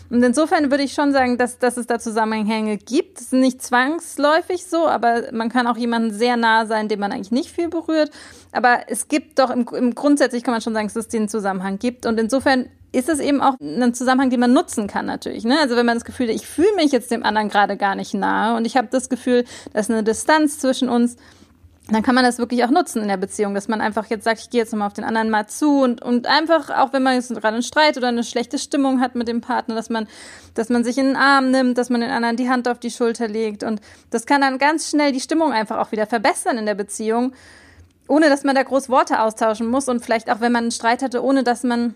Und 0.10 0.24
insofern 0.24 0.72
würde 0.72 0.84
ich 0.84 0.94
schon 0.94 1.12
sagen, 1.12 1.38
dass, 1.38 1.60
dass 1.60 1.76
es 1.76 1.88
da 1.88 2.00
Zusammenhänge 2.00 2.78
gibt. 2.78 3.18
Es 3.18 3.26
ist 3.26 3.34
nicht 3.34 3.62
zwangsläufig 3.62 4.66
so, 4.66 4.88
aber 4.88 5.24
man 5.34 5.50
kann 5.50 5.68
auch 5.68 5.76
jemanden 5.76 6.14
sehr 6.14 6.38
nah 6.38 6.66
sein, 6.66 6.88
dem 6.88 7.02
man 7.02 7.12
eigentlich 7.12 7.32
nicht 7.32 7.52
viel 7.52 7.68
berührt. 7.68 8.12
Aber 8.54 8.86
es 8.88 9.10
gibt 9.10 9.38
doch 9.38 9.50
im, 9.50 9.68
im 9.74 9.94
grundsätzlich 9.94 10.44
kann 10.44 10.54
man 10.54 10.62
schon 10.62 10.74
sagen, 10.74 10.88
dass 10.88 10.96
es 10.96 11.10
den 11.10 11.28
Zusammenhang 11.28 11.80
gibt. 11.80 12.06
Und 12.06 12.18
insofern 12.18 12.70
ist 12.94 13.10
es 13.10 13.20
eben 13.20 13.42
auch 13.42 13.56
ein 13.60 13.94
Zusammenhang, 13.94 14.30
den 14.30 14.40
man 14.40 14.54
nutzen 14.54 14.88
kann 14.88 15.06
natürlich. 15.06 15.44
Ne? 15.44 15.60
Also 15.60 15.76
wenn 15.76 15.86
man 15.86 15.98
das 15.98 16.06
Gefühl 16.06 16.30
hat, 16.30 16.36
ich 16.36 16.48
fühle 16.48 16.76
mich 16.76 16.94
jetzt 16.94 17.12
dem 17.12 17.24
anderen 17.24 17.50
gerade 17.50 17.76
gar 17.76 17.96
nicht 17.96 18.14
nahe 18.14 18.56
und 18.56 18.66
ich 18.66 18.78
habe 18.78 18.88
das 18.90 19.10
Gefühl, 19.10 19.44
dass 19.74 19.90
eine 19.90 20.04
Distanz 20.04 20.60
zwischen 20.60 20.90
uns 20.90 21.18
dann 21.88 22.04
kann 22.04 22.16
man 22.16 22.24
das 22.24 22.38
wirklich 22.38 22.64
auch 22.64 22.70
nutzen 22.70 23.02
in 23.02 23.08
der 23.08 23.18
Beziehung, 23.18 23.54
dass 23.54 23.68
man 23.68 23.82
einfach 23.82 24.06
jetzt 24.06 24.24
sagt, 24.24 24.40
ich 24.40 24.50
gehe 24.50 24.62
jetzt 24.62 24.72
nochmal 24.72 24.88
auf 24.88 24.94
den 24.94 25.04
anderen 25.04 25.30
mal 25.30 25.48
zu 25.48 25.82
und, 25.82 26.02
und 26.02 26.28
einfach, 26.28 26.70
auch 26.70 26.94
wenn 26.94 27.04
man 27.04 27.16
jetzt 27.16 27.30
gerade 27.30 27.48
einen 27.48 27.64
Streit 27.64 27.98
oder 27.98 28.08
eine 28.08 28.24
schlechte 28.24 28.60
Stimmung 28.60 29.02
hat 29.02 29.16
mit 29.16 29.28
dem 29.28 29.42
Partner, 29.42 29.76
dass 29.76 29.90
man, 29.90 30.08
dass 30.54 30.70
man 30.70 30.84
sich 30.84 30.98
in 30.98 31.08
den 31.08 31.16
Arm 31.16 31.50
nimmt, 31.52 31.78
dass 31.78 31.90
man 31.90 32.02
den 32.02 32.12
anderen 32.12 32.38
die 32.38 32.50
Hand 32.50 32.68
auf 32.68 32.80
die 32.80 32.92
Schulter 32.92 33.28
legt 33.28 33.64
und 33.64 33.82
das 34.12 34.26
kann 34.26 34.42
dann 34.42 34.58
ganz 34.58 34.90
schnell 34.90 35.12
die 35.12 35.20
Stimmung 35.20 35.54
einfach 35.54 35.80
auch 35.80 35.92
wieder 35.92 36.06
verbessern 36.06 36.58
in 36.58 36.66
der 36.66 36.76
Beziehung, 36.76 37.34
ohne 38.08 38.30
dass 38.30 38.44
man 38.44 38.56
da 38.56 38.64
groß 38.64 38.90
Worte 38.90 39.22
austauschen 39.22 39.68
muss 39.68 39.90
und 39.90 40.04
vielleicht 40.04 40.30
auch, 40.30 40.40
wenn 40.40 40.52
man 40.52 40.66
einen 40.66 40.72
Streit 40.72 41.02
hatte, 41.02 41.24
ohne 41.24 41.44
dass 41.44 41.64
man 41.64 41.96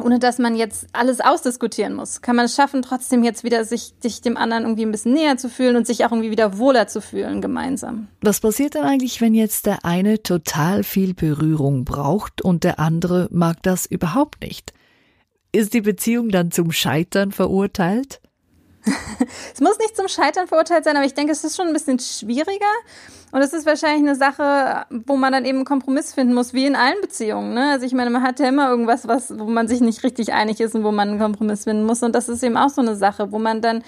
ohne 0.00 0.18
dass 0.18 0.38
man 0.38 0.54
jetzt 0.56 0.86
alles 0.92 1.20
ausdiskutieren 1.20 1.94
muss, 1.94 2.22
kann 2.22 2.36
man 2.36 2.46
es 2.46 2.54
schaffen, 2.54 2.82
trotzdem 2.82 3.22
jetzt 3.22 3.44
wieder 3.44 3.64
sich, 3.64 3.94
sich 4.00 4.20
dem 4.20 4.36
anderen 4.36 4.64
irgendwie 4.64 4.86
ein 4.86 4.92
bisschen 4.92 5.12
näher 5.12 5.36
zu 5.36 5.48
fühlen 5.48 5.76
und 5.76 5.86
sich 5.86 6.04
auch 6.04 6.12
irgendwie 6.12 6.30
wieder 6.30 6.58
wohler 6.58 6.86
zu 6.86 7.00
fühlen 7.00 7.40
gemeinsam. 7.40 8.08
Was 8.20 8.40
passiert 8.40 8.74
dann 8.74 8.84
eigentlich, 8.84 9.20
wenn 9.20 9.34
jetzt 9.34 9.66
der 9.66 9.84
eine 9.84 10.22
total 10.22 10.82
viel 10.82 11.14
Berührung 11.14 11.84
braucht 11.84 12.42
und 12.42 12.64
der 12.64 12.78
andere 12.78 13.28
mag 13.30 13.62
das 13.62 13.86
überhaupt 13.86 14.42
nicht? 14.42 14.72
Ist 15.52 15.74
die 15.74 15.82
Beziehung 15.82 16.30
dann 16.30 16.50
zum 16.50 16.72
Scheitern 16.72 17.30
verurteilt? 17.30 18.20
Es 19.54 19.60
muss 19.60 19.78
nicht 19.78 19.96
zum 19.96 20.08
Scheitern 20.08 20.48
verurteilt 20.48 20.84
sein, 20.84 20.96
aber 20.96 21.06
ich 21.06 21.14
denke, 21.14 21.32
es 21.32 21.44
ist 21.44 21.56
schon 21.56 21.68
ein 21.68 21.72
bisschen 21.72 21.98
schwieriger. 21.98 22.66
Und 23.32 23.40
es 23.40 23.54
ist 23.54 23.64
wahrscheinlich 23.64 24.06
eine 24.06 24.14
Sache, 24.14 24.84
wo 24.90 25.16
man 25.16 25.32
dann 25.32 25.46
eben 25.46 25.58
einen 25.58 25.64
Kompromiss 25.64 26.12
finden 26.12 26.34
muss, 26.34 26.52
wie 26.52 26.66
in 26.66 26.76
allen 26.76 27.00
Beziehungen. 27.00 27.54
Ne? 27.54 27.70
Also 27.70 27.86
ich 27.86 27.94
meine, 27.94 28.10
man 28.10 28.22
hat 28.22 28.38
ja 28.40 28.48
immer 28.48 28.68
irgendwas, 28.68 29.08
was, 29.08 29.38
wo 29.38 29.44
man 29.44 29.68
sich 29.68 29.80
nicht 29.80 30.02
richtig 30.04 30.34
einig 30.34 30.60
ist 30.60 30.74
und 30.74 30.84
wo 30.84 30.92
man 30.92 31.08
einen 31.08 31.18
Kompromiss 31.18 31.64
finden 31.64 31.86
muss. 31.86 32.02
Und 32.02 32.14
das 32.14 32.28
ist 32.28 32.42
eben 32.42 32.58
auch 32.58 32.68
so 32.68 32.82
eine 32.82 32.94
Sache, 32.94 33.32
wo 33.32 33.38
man 33.38 33.62
dann 33.62 33.82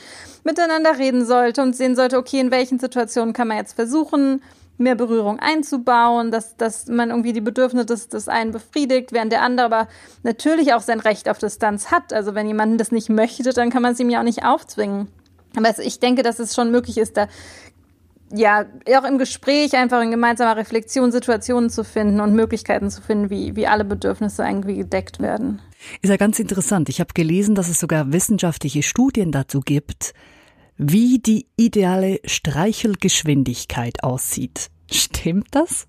miteinander 0.44 0.98
reden 0.98 1.26
sollte 1.26 1.60
und 1.60 1.76
sehen 1.76 1.94
sollte, 1.94 2.16
okay, 2.16 2.40
in 2.40 2.50
welchen 2.50 2.78
Situationen 2.78 3.34
kann 3.34 3.48
man 3.48 3.58
jetzt 3.58 3.74
versuchen, 3.74 4.42
mehr 4.76 4.94
Berührung 4.94 5.38
einzubauen, 5.38 6.30
dass, 6.30 6.56
dass 6.56 6.86
man 6.88 7.10
irgendwie 7.10 7.32
die 7.32 7.40
Bedürfnisse 7.40 7.86
des, 7.86 8.08
des 8.08 8.28
einen 8.28 8.52
befriedigt, 8.52 9.12
während 9.12 9.32
der 9.32 9.42
andere 9.42 9.66
aber 9.66 9.88
natürlich 10.22 10.74
auch 10.74 10.80
sein 10.80 11.00
Recht 11.00 11.28
auf 11.28 11.38
Distanz 11.38 11.90
hat. 11.90 12.12
Also 12.12 12.34
wenn 12.34 12.46
jemand 12.46 12.80
das 12.80 12.90
nicht 12.92 13.08
möchte, 13.08 13.52
dann 13.52 13.70
kann 13.70 13.82
man 13.82 13.92
es 13.92 14.00
ihm 14.00 14.10
ja 14.10 14.20
auch 14.20 14.24
nicht 14.24 14.44
aufzwingen. 14.44 15.08
Aber 15.56 15.78
ich 15.78 16.00
denke, 16.00 16.22
dass 16.22 16.40
es 16.40 16.54
schon 16.54 16.70
möglich 16.70 16.98
ist, 16.98 17.16
da 17.16 17.28
ja, 18.32 18.64
auch 18.96 19.04
im 19.04 19.18
Gespräch 19.18 19.76
einfach 19.76 20.02
in 20.02 20.10
gemeinsamer 20.10 20.56
Reflexion 20.56 21.12
Situationen 21.12 21.70
zu 21.70 21.84
finden 21.84 22.20
und 22.20 22.34
Möglichkeiten 22.34 22.90
zu 22.90 23.00
finden, 23.00 23.30
wie, 23.30 23.54
wie 23.54 23.66
alle 23.66 23.84
Bedürfnisse 23.84 24.42
irgendwie 24.42 24.76
gedeckt 24.76 25.20
werden. 25.20 25.60
Ist 26.02 26.10
ja 26.10 26.16
ganz 26.16 26.38
interessant. 26.38 26.88
Ich 26.88 27.00
habe 27.00 27.14
gelesen, 27.14 27.54
dass 27.54 27.68
es 27.68 27.78
sogar 27.78 28.12
wissenschaftliche 28.12 28.82
Studien 28.82 29.30
dazu 29.30 29.60
gibt, 29.60 30.14
wie 30.76 31.18
die 31.18 31.46
ideale 31.56 32.20
Streichelgeschwindigkeit 32.24 34.02
aussieht. 34.02 34.70
Stimmt 34.90 35.48
das? 35.52 35.86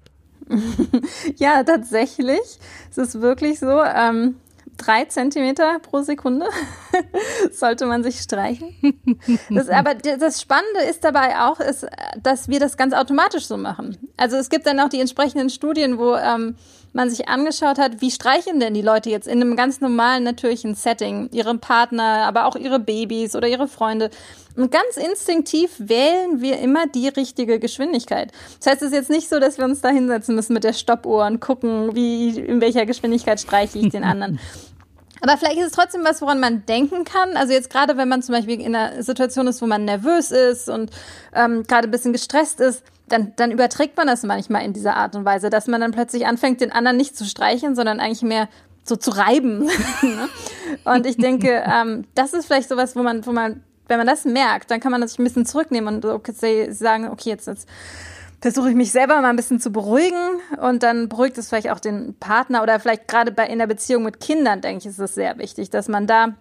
ja, 1.37 1.63
tatsächlich. 1.63 2.59
Es 2.91 2.97
ist 2.97 3.21
wirklich 3.21 3.59
so. 3.59 3.81
Ähm, 3.81 4.35
drei 4.77 5.05
Zentimeter 5.05 5.79
pro 5.79 6.01
Sekunde 6.01 6.47
sollte 7.51 7.85
man 7.85 8.03
sich 8.03 8.19
streichen. 8.19 8.75
Das, 9.49 9.69
aber 9.69 9.95
das 9.95 10.41
Spannende 10.41 10.81
ist 10.89 11.03
dabei 11.03 11.39
auch, 11.39 11.59
ist, 11.59 11.87
dass 12.21 12.47
wir 12.47 12.59
das 12.59 12.77
ganz 12.77 12.93
automatisch 12.93 13.45
so 13.45 13.57
machen. 13.57 13.97
Also 14.17 14.37
es 14.37 14.49
gibt 14.49 14.65
dann 14.65 14.79
auch 14.79 14.89
die 14.89 14.99
entsprechenden 14.99 15.49
Studien, 15.49 15.97
wo 15.97 16.15
ähm, 16.15 16.55
man 16.95 17.09
sich 17.09 17.27
angeschaut 17.27 17.77
hat, 17.77 18.01
wie 18.01 18.09
streichen 18.09 18.59
denn 18.59 18.73
die 18.73 18.81
Leute 18.81 19.09
jetzt 19.09 19.27
in 19.27 19.41
einem 19.41 19.55
ganz 19.55 19.81
normalen, 19.81 20.23
natürlichen 20.23 20.75
Setting 20.75 21.29
ihren 21.31 21.59
Partner, 21.59 22.23
aber 22.25 22.45
auch 22.45 22.55
ihre 22.55 22.79
Babys 22.79 23.35
oder 23.35 23.47
ihre 23.47 23.67
Freunde. 23.67 24.09
Und 24.55 24.71
ganz 24.71 24.95
instinktiv 24.95 25.71
wählen 25.77 26.41
wir 26.41 26.59
immer 26.59 26.87
die 26.87 27.09
richtige 27.09 27.59
Geschwindigkeit. 27.59 28.31
Das 28.59 28.67
heißt, 28.67 28.81
es 28.81 28.87
ist 28.89 28.93
jetzt 28.93 29.09
nicht 29.09 29.27
so, 29.27 29.39
dass 29.39 29.57
wir 29.57 29.65
uns 29.65 29.81
da 29.81 29.89
hinsetzen 29.89 30.33
müssen 30.33 30.53
mit 30.53 30.63
der 30.63 30.73
Stoppuhr 30.73 31.25
und 31.25 31.41
gucken, 31.41 31.93
wie, 31.93 32.29
in 32.39 32.61
welcher 32.61 32.85
Geschwindigkeit 32.85 33.39
streiche 33.39 33.77
ich 33.77 33.89
den 33.89 34.03
anderen. 34.03 34.39
Aber 35.21 35.37
vielleicht 35.37 35.57
ist 35.57 35.67
es 35.67 35.71
trotzdem 35.71 36.03
was, 36.03 36.21
woran 36.21 36.39
man 36.39 36.65
denken 36.65 37.03
kann. 37.03 37.37
Also 37.37 37.53
jetzt 37.53 37.69
gerade, 37.69 37.97
wenn 37.97 38.09
man 38.09 38.21
zum 38.21 38.35
Beispiel 38.35 38.59
in 38.59 38.75
einer 38.75 39.01
Situation 39.01 39.47
ist, 39.47 39.61
wo 39.61 39.65
man 39.65 39.85
nervös 39.85 40.31
ist 40.31 40.69
und 40.69 40.91
ähm, 41.33 41.63
gerade 41.63 41.87
ein 41.87 41.91
bisschen 41.91 42.13
gestresst 42.13 42.59
ist, 42.59 42.83
dann, 43.07 43.33
dann 43.35 43.51
überträgt 43.51 43.97
man 43.97 44.07
das 44.07 44.23
manchmal 44.23 44.65
in 44.65 44.73
dieser 44.73 44.95
Art 44.95 45.15
und 45.15 45.25
Weise, 45.25 45.49
dass 45.49 45.67
man 45.67 45.81
dann 45.81 45.91
plötzlich 45.91 46.25
anfängt, 46.25 46.61
den 46.61 46.71
anderen 46.71 46.97
nicht 46.97 47.15
zu 47.15 47.25
streichen, 47.25 47.75
sondern 47.75 47.99
eigentlich 47.99 48.23
mehr 48.23 48.49
so 48.83 48.95
zu 48.95 49.11
reiben. 49.11 49.69
Ne? 50.01 50.29
und 50.83 51.05
ich 51.05 51.17
denke, 51.17 51.63
ähm, 51.65 52.05
das 52.15 52.33
ist 52.33 52.45
vielleicht 52.45 52.69
sowas, 52.69 52.95
wo 52.95 53.03
man, 53.03 53.25
wo 53.25 53.31
man 53.31 53.63
wenn 53.87 53.97
man 53.97 54.07
das 54.07 54.25
merkt, 54.25 54.71
dann 54.71 54.79
kann 54.79 54.91
man 54.91 55.07
sich 55.07 55.19
ein 55.19 55.23
bisschen 55.23 55.45
zurücknehmen 55.45 55.95
und 55.95 56.05
okay, 56.05 56.71
sagen, 56.71 57.09
okay, 57.09 57.29
jetzt, 57.29 57.47
jetzt 57.47 57.67
versuche 58.41 58.69
ich 58.69 58.75
mich 58.75 58.91
selber 58.91 59.21
mal 59.21 59.29
ein 59.29 59.35
bisschen 59.35 59.59
zu 59.59 59.71
beruhigen 59.71 60.39
und 60.61 60.83
dann 60.83 61.09
beruhigt 61.09 61.37
es 61.37 61.49
vielleicht 61.49 61.71
auch 61.71 61.79
den 61.79 62.15
Partner 62.19 62.63
oder 62.63 62.79
vielleicht 62.79 63.07
gerade 63.07 63.31
bei 63.31 63.47
in 63.47 63.59
der 63.59 63.67
Beziehung 63.67 64.03
mit 64.03 64.19
Kindern, 64.19 64.61
denke 64.61 64.79
ich, 64.79 64.85
ist 64.85 64.99
es 64.99 65.15
sehr 65.15 65.37
wichtig, 65.37 65.69
dass 65.69 65.87
man 65.87 66.07
da, 66.07 66.35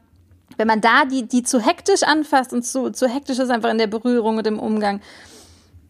wenn 0.56 0.66
man 0.66 0.80
da 0.80 1.04
die, 1.04 1.26
die 1.26 1.42
zu 1.42 1.60
hektisch 1.60 2.02
anfasst 2.02 2.52
und 2.52 2.64
zu, 2.64 2.90
zu 2.90 3.08
hektisch 3.08 3.38
ist 3.38 3.50
einfach 3.50 3.70
in 3.70 3.78
der 3.78 3.86
Berührung 3.86 4.38
und 4.38 4.46
im 4.46 4.58
Umgang, 4.58 5.00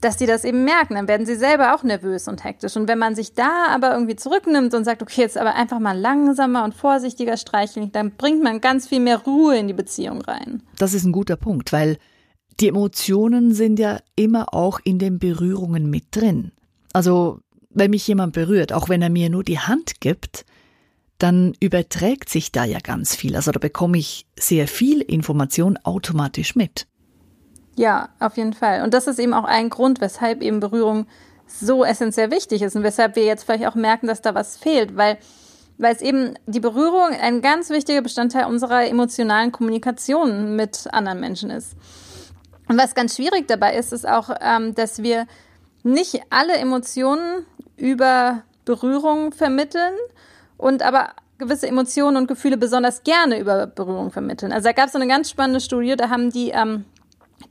dass 0.04 0.16
die 0.18 0.26
das 0.26 0.44
eben 0.44 0.64
merken, 0.64 0.94
dann 0.94 1.08
werden 1.08 1.25
sie 1.25 1.34
selber 1.34 1.75
auch 1.75 1.82
nervös 1.82 2.28
und 2.28 2.44
hektisch. 2.44 2.76
Und 2.76 2.88
wenn 2.88 2.99
man 2.99 3.14
sich 3.14 3.32
da 3.34 3.68
aber 3.70 3.92
irgendwie 3.92 4.16
zurücknimmt 4.16 4.75
und 4.75 4.84
sagt, 4.84 5.02
okay, 5.02 5.23
jetzt 5.23 5.38
aber 5.38 5.54
einfach 5.54 5.78
mal 5.78 5.99
langsamer 5.99 6.64
und 6.64 6.75
vorsichtiger 6.75 7.37
streicheln, 7.38 7.90
dann 7.92 8.11
bringt 8.11 8.42
man 8.42 8.61
ganz 8.61 8.87
viel 8.87 9.00
mehr 9.00 9.18
Ruhe 9.18 9.56
in 9.56 9.66
die 9.66 9.73
Beziehung 9.73 10.20
rein. 10.20 10.62
Das 10.78 10.92
ist 10.92 11.04
ein 11.04 11.12
guter 11.12 11.37
Punkt, 11.37 11.73
weil 11.73 11.96
die 12.61 12.68
Emotionen 12.68 13.52
sind 13.54 13.78
ja 13.78 13.99
immer 14.16 14.54
auch 14.54 14.80
in 14.84 14.99
den 14.99 15.18
Berührungen 15.18 15.90
mit 15.90 16.04
drin. 16.11 16.52
Also, 16.92 17.40
wenn 17.70 17.90
mich 17.90 18.06
jemand 18.06 18.32
berührt, 18.32 18.73
auch 18.73 18.88
wenn 18.88 19.02
er 19.02 19.11
mir 19.11 19.30
nur 19.30 19.42
die 19.42 19.58
Hand 19.58 20.00
gibt, 20.00 20.44
dann 21.18 21.54
überträgt 21.61 22.28
sich 22.28 22.52
da 22.52 22.64
ja 22.64 22.78
ganz 22.80 23.14
viel. 23.16 23.37
Also 23.37 23.50
da 23.50 23.58
bekomme 23.58 23.99
ich 23.99 24.26
sehr 24.38 24.68
viel 24.68 25.00
Information 25.00 25.78
automatisch 25.82 26.54
mit. 26.54 26.87
Ja, 27.76 28.11
auf 28.20 28.37
jeden 28.37 28.52
Fall. 28.52 28.82
Und 28.82 28.94
das 28.94 29.06
ist 29.06 29.18
eben 29.18 29.34
auch 29.34 29.44
ein 29.44 29.70
Grund, 29.70 30.00
weshalb 30.00 30.42
eben 30.42 30.61
Berührung 30.61 31.06
so 31.46 31.84
essentiell 31.84 32.30
wichtig 32.30 32.62
ist 32.62 32.76
und 32.76 32.82
weshalb 32.82 33.16
wir 33.16 33.25
jetzt 33.25 33.44
vielleicht 33.44 33.66
auch 33.66 33.75
merken, 33.75 34.06
dass 34.06 34.23
da 34.23 34.34
was 34.34 34.56
fehlt, 34.56 34.96
weil 34.96 35.18
weil 35.76 35.94
es 35.94 36.02
eben 36.02 36.34
die 36.46 36.61
Berührung 36.61 37.08
ein 37.20 37.42
ganz 37.42 37.70
wichtiger 37.70 38.00
Bestandteil 38.00 38.46
unserer 38.46 38.87
emotionalen 38.87 39.50
Kommunikation 39.50 40.54
mit 40.56 40.87
anderen 40.92 41.20
Menschen 41.20 41.50
ist. 41.50 41.75
Und 42.68 42.78
was 42.78 42.94
ganz 42.94 43.16
schwierig 43.16 43.47
dabei 43.47 43.76
ist, 43.76 43.92
ist 43.92 44.09
auch, 44.09 44.30
ähm, 44.40 44.75
dass 44.75 45.02
wir 45.02 45.26
nicht 45.83 46.23
alle 46.30 46.54
Emotionen 46.54 47.44
über 47.76 48.42
Berührung 48.64 49.33
vermitteln 49.33 49.94
und 50.56 50.83
aber 50.83 51.11
gewisse 51.38 51.66
Emotionen 51.66 52.16
und 52.16 52.26
Gefühle 52.26 52.56
besonders 52.56 53.02
gerne 53.02 53.38
über 53.38 53.66
Berührung 53.66 54.11
vermitteln. 54.11 54.52
Also 54.52 54.68
da 54.68 54.73
gab 54.73 54.87
es 54.87 54.92
so 54.92 54.99
eine 54.99 55.09
ganz 55.09 55.28
spannende 55.28 55.61
Studie, 55.61 55.97
da 55.97 56.09
haben 56.09 56.30
die 56.30 56.50
ähm, 56.50 56.85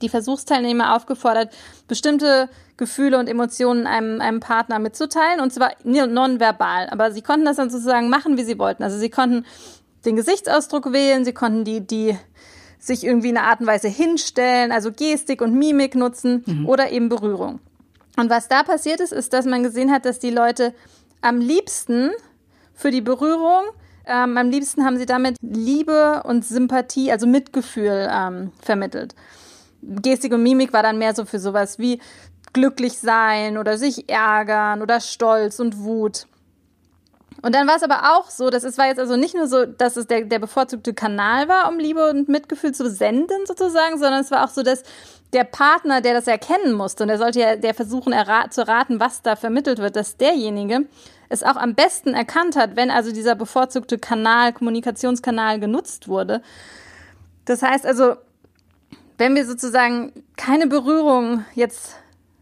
die 0.02 0.08
Versuchsteilnehmer 0.08 0.94
aufgefordert, 0.96 1.54
bestimmte 1.88 2.48
Gefühle 2.76 3.18
und 3.18 3.28
Emotionen 3.28 3.86
einem, 3.86 4.20
einem 4.20 4.40
Partner 4.40 4.78
mitzuteilen, 4.78 5.40
und 5.40 5.52
zwar 5.52 5.72
nonverbal. 5.84 6.88
Aber 6.90 7.12
sie 7.12 7.22
konnten 7.22 7.44
das 7.44 7.56
dann 7.56 7.70
sozusagen 7.70 8.08
machen, 8.08 8.36
wie 8.36 8.44
sie 8.44 8.58
wollten. 8.58 8.82
Also 8.82 8.98
sie 8.98 9.10
konnten 9.10 9.44
den 10.04 10.16
Gesichtsausdruck 10.16 10.92
wählen, 10.92 11.24
sie 11.24 11.32
konnten 11.32 11.64
die, 11.64 11.80
die 11.80 12.18
sich 12.86 13.04
irgendwie 13.04 13.30
in 13.30 13.36
einer 13.36 13.46
Art 13.46 13.60
und 13.60 13.66
Weise 13.66 13.88
hinstellen, 13.88 14.72
also 14.72 14.92
Gestik 14.92 15.40
und 15.40 15.54
Mimik 15.54 15.94
nutzen 15.94 16.44
mhm. 16.46 16.68
oder 16.68 16.90
eben 16.90 17.08
Berührung. 17.08 17.60
Und 18.16 18.30
was 18.30 18.48
da 18.48 18.62
passiert 18.62 19.00
ist, 19.00 19.12
ist, 19.12 19.32
dass 19.32 19.46
man 19.46 19.62
gesehen 19.62 19.90
hat, 19.90 20.04
dass 20.04 20.18
die 20.18 20.30
Leute 20.30 20.74
am 21.20 21.38
liebsten 21.40 22.10
für 22.74 22.90
die 22.90 23.00
Berührung, 23.00 23.62
ähm, 24.06 24.36
am 24.36 24.50
liebsten 24.50 24.84
haben 24.84 24.98
sie 24.98 25.06
damit 25.06 25.36
Liebe 25.40 26.22
und 26.24 26.44
Sympathie, 26.44 27.10
also 27.10 27.26
Mitgefühl 27.26 28.08
ähm, 28.12 28.52
vermittelt. 28.60 29.14
Gestik 29.80 30.32
und 30.32 30.42
Mimik 30.42 30.72
war 30.72 30.82
dann 30.82 30.98
mehr 30.98 31.14
so 31.14 31.24
für 31.24 31.38
sowas 31.38 31.78
wie 31.78 32.00
glücklich 32.52 32.98
sein 32.98 33.58
oder 33.58 33.78
sich 33.78 34.08
ärgern 34.08 34.82
oder 34.82 35.00
Stolz 35.00 35.58
und 35.58 35.78
Wut. 35.78 36.26
Und 37.42 37.54
dann 37.54 37.66
war 37.66 37.76
es 37.76 37.82
aber 37.82 38.16
auch 38.16 38.30
so, 38.30 38.50
dass 38.50 38.64
es 38.64 38.78
war 38.78 38.86
jetzt 38.86 39.00
also 39.00 39.16
nicht 39.16 39.34
nur 39.34 39.46
so, 39.46 39.66
dass 39.66 39.96
es 39.96 40.06
der, 40.06 40.22
der 40.22 40.38
bevorzugte 40.38 40.94
Kanal 40.94 41.48
war, 41.48 41.68
um 41.68 41.78
Liebe 41.78 42.08
und 42.10 42.28
Mitgefühl 42.28 42.72
zu 42.72 42.88
senden 42.88 43.46
sozusagen, 43.46 43.98
sondern 43.98 44.20
es 44.20 44.30
war 44.30 44.44
auch 44.44 44.48
so, 44.48 44.62
dass 44.62 44.82
der 45.32 45.44
Partner, 45.44 46.00
der 46.00 46.14
das 46.14 46.26
erkennen 46.26 46.72
musste, 46.72 47.04
und 47.04 47.08
der 47.08 47.18
sollte 47.18 47.40
ja 47.40 47.56
der 47.56 47.74
versuchen 47.74 48.14
zu 48.50 48.66
raten, 48.66 49.00
was 49.00 49.22
da 49.22 49.36
vermittelt 49.36 49.78
wird, 49.78 49.96
dass 49.96 50.16
derjenige 50.16 50.86
es 51.28 51.42
auch 51.42 51.56
am 51.56 51.74
besten 51.74 52.14
erkannt 52.14 52.56
hat, 52.56 52.76
wenn 52.76 52.90
also 52.90 53.12
dieser 53.12 53.34
bevorzugte 53.34 53.98
Kanal, 53.98 54.52
Kommunikationskanal 54.52 55.58
genutzt 55.58 56.06
wurde. 56.06 56.40
Das 57.44 57.62
heißt 57.62 57.84
also, 57.84 58.14
wenn 59.18 59.34
wir 59.34 59.44
sozusagen 59.44 60.12
keine 60.36 60.66
Berührung 60.66 61.44
jetzt 61.54 61.96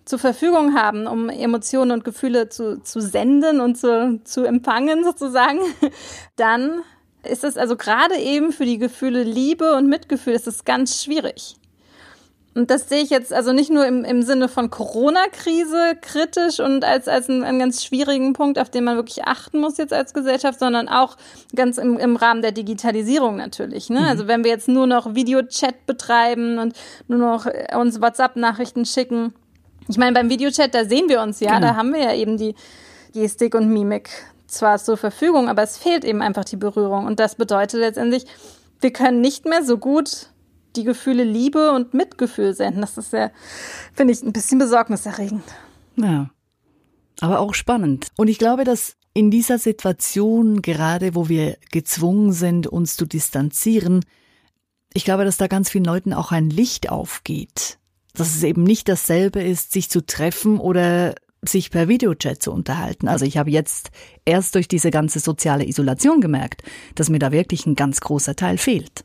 zur 0.04 0.18
Verfügung 0.18 0.74
haben, 0.74 1.06
um 1.06 1.28
Emotionen 1.28 1.92
und 1.92 2.04
Gefühle 2.04 2.48
zu, 2.48 2.82
zu 2.82 3.00
senden 3.00 3.60
und 3.60 3.76
zu, 3.76 4.20
zu 4.24 4.44
empfangen 4.44 5.04
sozusagen, 5.04 5.60
dann 6.36 6.82
ist 7.24 7.44
es 7.44 7.56
also 7.56 7.76
gerade 7.76 8.16
eben 8.16 8.52
für 8.52 8.64
die 8.64 8.78
Gefühle 8.78 9.22
Liebe 9.22 9.76
und 9.76 9.88
Mitgefühl 9.88 10.34
ist 10.34 10.48
es 10.48 10.64
ganz 10.64 11.02
schwierig. 11.02 11.56
Und 12.54 12.70
das 12.70 12.88
sehe 12.88 13.02
ich 13.02 13.08
jetzt 13.08 13.32
also 13.32 13.52
nicht 13.52 13.70
nur 13.70 13.86
im, 13.86 14.04
im 14.04 14.22
Sinne 14.22 14.46
von 14.46 14.68
Corona-Krise 14.68 15.96
kritisch 16.02 16.60
und 16.60 16.84
als, 16.84 17.08
als 17.08 17.30
einen, 17.30 17.44
einen, 17.44 17.58
ganz 17.58 17.82
schwierigen 17.82 18.34
Punkt, 18.34 18.58
auf 18.58 18.68
den 18.68 18.84
man 18.84 18.96
wirklich 18.96 19.24
achten 19.24 19.58
muss 19.58 19.78
jetzt 19.78 19.94
als 19.94 20.12
Gesellschaft, 20.12 20.58
sondern 20.58 20.88
auch 20.88 21.16
ganz 21.56 21.78
im, 21.78 21.98
im 21.98 22.16
Rahmen 22.16 22.42
der 22.42 22.52
Digitalisierung 22.52 23.36
natürlich. 23.36 23.88
Ne? 23.88 24.00
Mhm. 24.00 24.06
Also 24.06 24.28
wenn 24.28 24.44
wir 24.44 24.50
jetzt 24.50 24.68
nur 24.68 24.86
noch 24.86 25.14
Videochat 25.14 25.86
betreiben 25.86 26.58
und 26.58 26.74
nur 27.08 27.18
noch 27.18 27.46
äh, 27.46 27.74
uns 27.74 28.02
WhatsApp-Nachrichten 28.02 28.84
schicken. 28.84 29.32
Ich 29.88 29.96
meine, 29.98 30.12
beim 30.12 30.30
Videochat, 30.30 30.74
da 30.74 30.84
sehen 30.84 31.08
wir 31.08 31.20
uns 31.20 31.40
ja, 31.40 31.56
genau. 31.56 31.68
da 31.68 31.76
haben 31.76 31.92
wir 31.92 32.00
ja 32.00 32.14
eben 32.14 32.36
die 32.36 32.54
Gestik 33.12 33.54
und 33.54 33.68
Mimik 33.72 34.10
zwar 34.46 34.78
zur 34.78 34.96
Verfügung, 34.96 35.48
aber 35.48 35.62
es 35.62 35.78
fehlt 35.78 36.04
eben 36.04 36.22
einfach 36.22 36.44
die 36.44 36.56
Berührung. 36.56 37.06
Und 37.06 37.20
das 37.20 37.34
bedeutet 37.34 37.80
letztendlich, 37.80 38.26
wir 38.80 38.92
können 38.92 39.20
nicht 39.20 39.44
mehr 39.44 39.64
so 39.64 39.78
gut 39.78 40.28
die 40.76 40.84
Gefühle 40.84 41.24
Liebe 41.24 41.72
und 41.72 41.94
Mitgefühl 41.94 42.54
senden. 42.54 42.80
Das 42.80 42.96
ist 42.96 43.12
ja, 43.12 43.30
finde 43.94 44.12
ich, 44.12 44.22
ein 44.22 44.32
bisschen 44.32 44.58
besorgniserregend. 44.58 45.44
Ja. 45.96 46.30
Aber 47.20 47.40
auch 47.40 47.54
spannend. 47.54 48.08
Und 48.16 48.28
ich 48.28 48.38
glaube, 48.38 48.64
dass 48.64 48.96
in 49.14 49.30
dieser 49.30 49.58
Situation, 49.58 50.62
gerade 50.62 51.14
wo 51.14 51.28
wir 51.28 51.58
gezwungen 51.70 52.32
sind, 52.32 52.66
uns 52.66 52.96
zu 52.96 53.06
distanzieren, 53.06 54.04
ich 54.94 55.04
glaube, 55.04 55.24
dass 55.24 55.36
da 55.36 55.46
ganz 55.46 55.70
vielen 55.70 55.84
Leuten 55.84 56.12
auch 56.12 56.32
ein 56.32 56.50
Licht 56.50 56.90
aufgeht. 56.90 57.78
Dass 58.14 58.34
es 58.34 58.42
eben 58.42 58.62
nicht 58.62 58.88
dasselbe 58.88 59.42
ist, 59.42 59.72
sich 59.72 59.88
zu 59.88 60.04
treffen 60.04 60.58
oder 60.58 61.14
sich 61.44 61.70
per 61.70 61.88
Videochat 61.88 62.42
zu 62.42 62.52
unterhalten. 62.52 63.08
Also 63.08 63.24
ich 63.24 63.36
habe 63.36 63.50
jetzt 63.50 63.90
erst 64.24 64.54
durch 64.54 64.68
diese 64.68 64.90
ganze 64.90 65.18
soziale 65.18 65.66
Isolation 65.66 66.20
gemerkt, 66.20 66.62
dass 66.94 67.10
mir 67.10 67.18
da 67.18 67.32
wirklich 67.32 67.66
ein 67.66 67.74
ganz 67.74 68.00
großer 68.00 68.36
Teil 68.36 68.58
fehlt. 68.58 69.04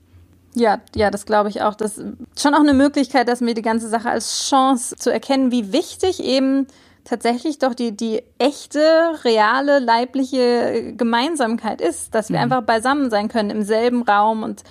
Ja, 0.53 0.81
ja, 0.95 1.11
das 1.11 1.25
glaube 1.25 1.49
ich 1.49 1.61
auch. 1.61 1.75
Das 1.75 1.97
ist 1.97 2.15
schon 2.39 2.53
auch 2.53 2.59
eine 2.59 2.73
Möglichkeit, 2.73 3.27
dass 3.27 3.41
mir 3.41 3.53
die 3.53 3.61
ganze 3.61 3.89
Sache 3.89 4.09
als 4.09 4.47
Chance 4.49 4.95
zu 4.95 5.11
erkennen, 5.11 5.51
wie 5.51 5.71
wichtig 5.71 6.23
eben 6.23 6.67
tatsächlich 7.07 7.57
doch 7.57 7.73
die, 7.73 7.95
die 7.95 8.21
echte, 8.37 8.81
reale, 9.23 9.79
leibliche 9.79 10.93
Gemeinsamkeit 10.95 11.79
ist, 11.79 12.13
dass 12.13 12.29
wir 12.29 12.37
mhm. 12.37 12.43
einfach 12.43 12.61
beisammen 12.63 13.09
sein 13.09 13.29
können 13.29 13.49
im 13.49 13.63
selben 13.63 14.03
Raum 14.03 14.43
und 14.43 14.63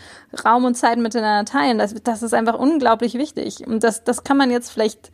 Raum 0.45 0.65
und 0.67 0.75
Zeit 0.75 0.99
miteinander 0.99 1.51
teilen. 1.51 1.79
Das, 1.79 1.95
das 1.95 2.23
ist 2.23 2.35
einfach 2.35 2.59
unglaublich 2.59 3.15
wichtig. 3.15 3.67
Und 3.67 3.83
das, 3.83 4.05
das 4.05 4.23
kann 4.23 4.37
man 4.37 4.51
jetzt 4.51 4.71
vielleicht 4.71 5.11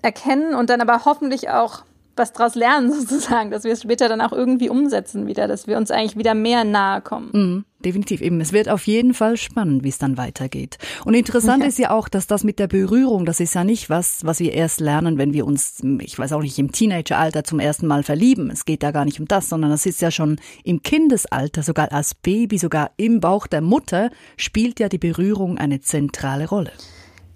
erkennen 0.00 0.54
und 0.54 0.70
dann 0.70 0.80
aber 0.80 1.04
hoffentlich 1.04 1.50
auch 1.50 1.82
was 2.14 2.32
daraus 2.32 2.54
lernen 2.54 2.92
sozusagen, 3.00 3.50
dass 3.50 3.64
wir 3.64 3.72
es 3.72 3.82
später 3.82 4.08
dann 4.08 4.20
auch 4.20 4.32
irgendwie 4.32 4.68
umsetzen 4.68 5.26
wieder, 5.26 5.48
dass 5.48 5.66
wir 5.66 5.76
uns 5.76 5.90
eigentlich 5.90 6.16
wieder 6.16 6.34
mehr 6.34 6.62
nahe 6.62 7.00
kommen. 7.00 7.30
Mhm, 7.32 7.64
definitiv 7.84 8.20
eben. 8.20 8.40
Es 8.40 8.52
wird 8.52 8.68
auf 8.68 8.86
jeden 8.86 9.14
Fall 9.14 9.36
spannend, 9.36 9.84
wie 9.84 9.88
es 9.88 9.98
dann 9.98 10.16
weitergeht. 10.16 10.78
Und 11.04 11.14
interessant 11.14 11.62
ja. 11.62 11.68
ist 11.68 11.78
ja 11.78 11.90
auch, 11.90 12.08
dass 12.08 12.26
das 12.26 12.44
mit 12.44 12.58
der 12.58 12.66
Berührung, 12.66 13.24
das 13.24 13.40
ist 13.40 13.54
ja 13.54 13.64
nicht 13.64 13.90
was, 13.90 14.24
was 14.24 14.40
wir 14.40 14.52
erst 14.52 14.80
lernen, 14.80 15.18
wenn 15.18 15.32
wir 15.32 15.46
uns, 15.46 15.82
ich 16.00 16.18
weiß 16.18 16.32
auch 16.32 16.42
nicht, 16.42 16.58
im 16.58 16.72
Teenageralter 16.72 17.44
zum 17.44 17.60
ersten 17.60 17.86
Mal 17.86 18.02
verlieben. 18.02 18.50
Es 18.50 18.64
geht 18.64 18.82
da 18.82 18.90
gar 18.90 19.04
nicht 19.04 19.20
um 19.20 19.28
das, 19.28 19.48
sondern 19.48 19.70
das 19.70 19.86
ist 19.86 20.00
ja 20.00 20.10
schon 20.10 20.40
im 20.64 20.82
Kindesalter, 20.82 21.62
sogar 21.62 21.92
als 21.92 22.14
Baby, 22.14 22.58
sogar 22.58 22.90
im 22.96 23.20
Bauch 23.20 23.46
der 23.46 23.60
Mutter 23.60 24.10
spielt 24.36 24.80
ja 24.80 24.88
die 24.88 24.98
Berührung 24.98 25.58
eine 25.58 25.80
zentrale 25.80 26.48
Rolle. 26.48 26.72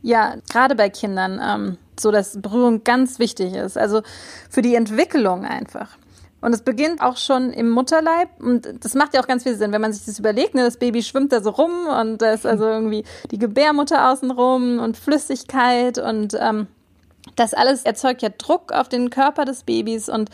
Ja, 0.03 0.37
gerade 0.49 0.75
bei 0.75 0.89
Kindern. 0.89 1.41
Ähm 1.43 1.79
so 2.01 2.11
dass 2.11 2.41
Berührung 2.41 2.85
ganz 2.85 3.19
wichtig 3.19 3.55
ist. 3.55 3.79
Also 3.79 4.03
für 4.51 4.63
die 4.63 4.75
Entwicklung 4.75 5.45
einfach. 5.45 5.97
Und 6.47 6.53
es 6.53 6.63
beginnt 6.63 7.03
auch 7.03 7.17
schon 7.17 7.53
im 7.53 7.71
Mutterleib. 7.71 8.29
Und 8.39 8.69
das 8.79 8.95
macht 8.95 9.15
ja 9.15 9.21
auch 9.21 9.27
ganz 9.27 9.43
viel 9.43 9.57
Sinn, 9.57 9.73
wenn 9.73 9.81
man 9.81 9.93
sich 9.93 10.05
das 10.07 10.21
überlegt. 10.21 10.55
Ne, 10.55 10.63
das 10.63 10.77
Baby 10.77 11.03
schwimmt 11.03 11.33
da 11.33 11.43
so 11.43 11.51
rum 11.51 11.89
und 11.89 12.23
da 12.23 12.31
ist 12.31 12.47
also 12.47 12.67
irgendwie 12.67 13.03
die 13.33 13.39
Gebärmutter 13.41 14.13
außenrum 14.13 14.79
und 14.79 14.97
Flüssigkeit 14.97 15.99
und 15.99 16.37
ähm, 16.39 16.69
das 17.35 17.53
alles 17.53 17.83
erzeugt 17.83 18.23
ja 18.23 18.29
Druck 18.29 18.71
auf 18.71 18.89
den 18.89 19.11
Körper 19.11 19.45
des 19.45 19.65
Babys 19.65 20.09
und 20.09 20.31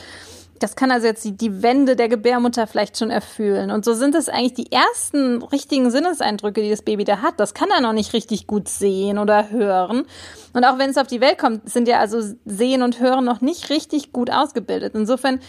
das 0.63 0.77
kann 0.77 0.91
also 0.91 1.07
jetzt 1.07 1.25
die, 1.25 1.33
die 1.33 1.63
Wände 1.63 1.97
der 1.97 2.09
Gebärmutter 2.09 2.67
vielleicht 2.67 2.97
schon 2.97 3.11
erfüllen. 3.11 3.71
Und 3.71 3.85
so 3.85 3.95
sind 3.95 4.15
es 4.15 4.29
eigentlich 4.29 4.55
die 4.55 4.71
ersten 4.71 5.43
richtigen 5.43 5.91
Sinneseindrücke, 5.91 6.63
die 6.63 6.71
das 6.71 6.83
Baby 6.83 7.05
da 7.05 7.21
hat. 7.21 7.41
Das 7.41 7.55
kann 7.55 7.71
er 7.71 7.81
noch 7.81 7.93
nicht 7.93 8.13
richtig 8.13 8.47
gut 8.47 8.69
sehen 8.69 9.19
oder 9.19 9.51
hören. 9.51 10.05
Und 10.53 10.65
auch 10.65 10.79
wenn 10.79 10.91
es 10.91 10.99
auf 10.99 11.09
die 11.09 11.21
Welt 11.21 11.39
kommt, 11.39 11.69
sind 11.69 11.89
ja 11.89 11.99
also 11.99 12.21
Sehen 12.45 12.83
und 12.83 13.01
Hören 13.01 13.25
noch 13.25 13.41
nicht 13.41 13.71
richtig 13.71 14.13
gut 14.13 14.31
ausgebildet. 14.31 14.95
Insofern 14.95 15.41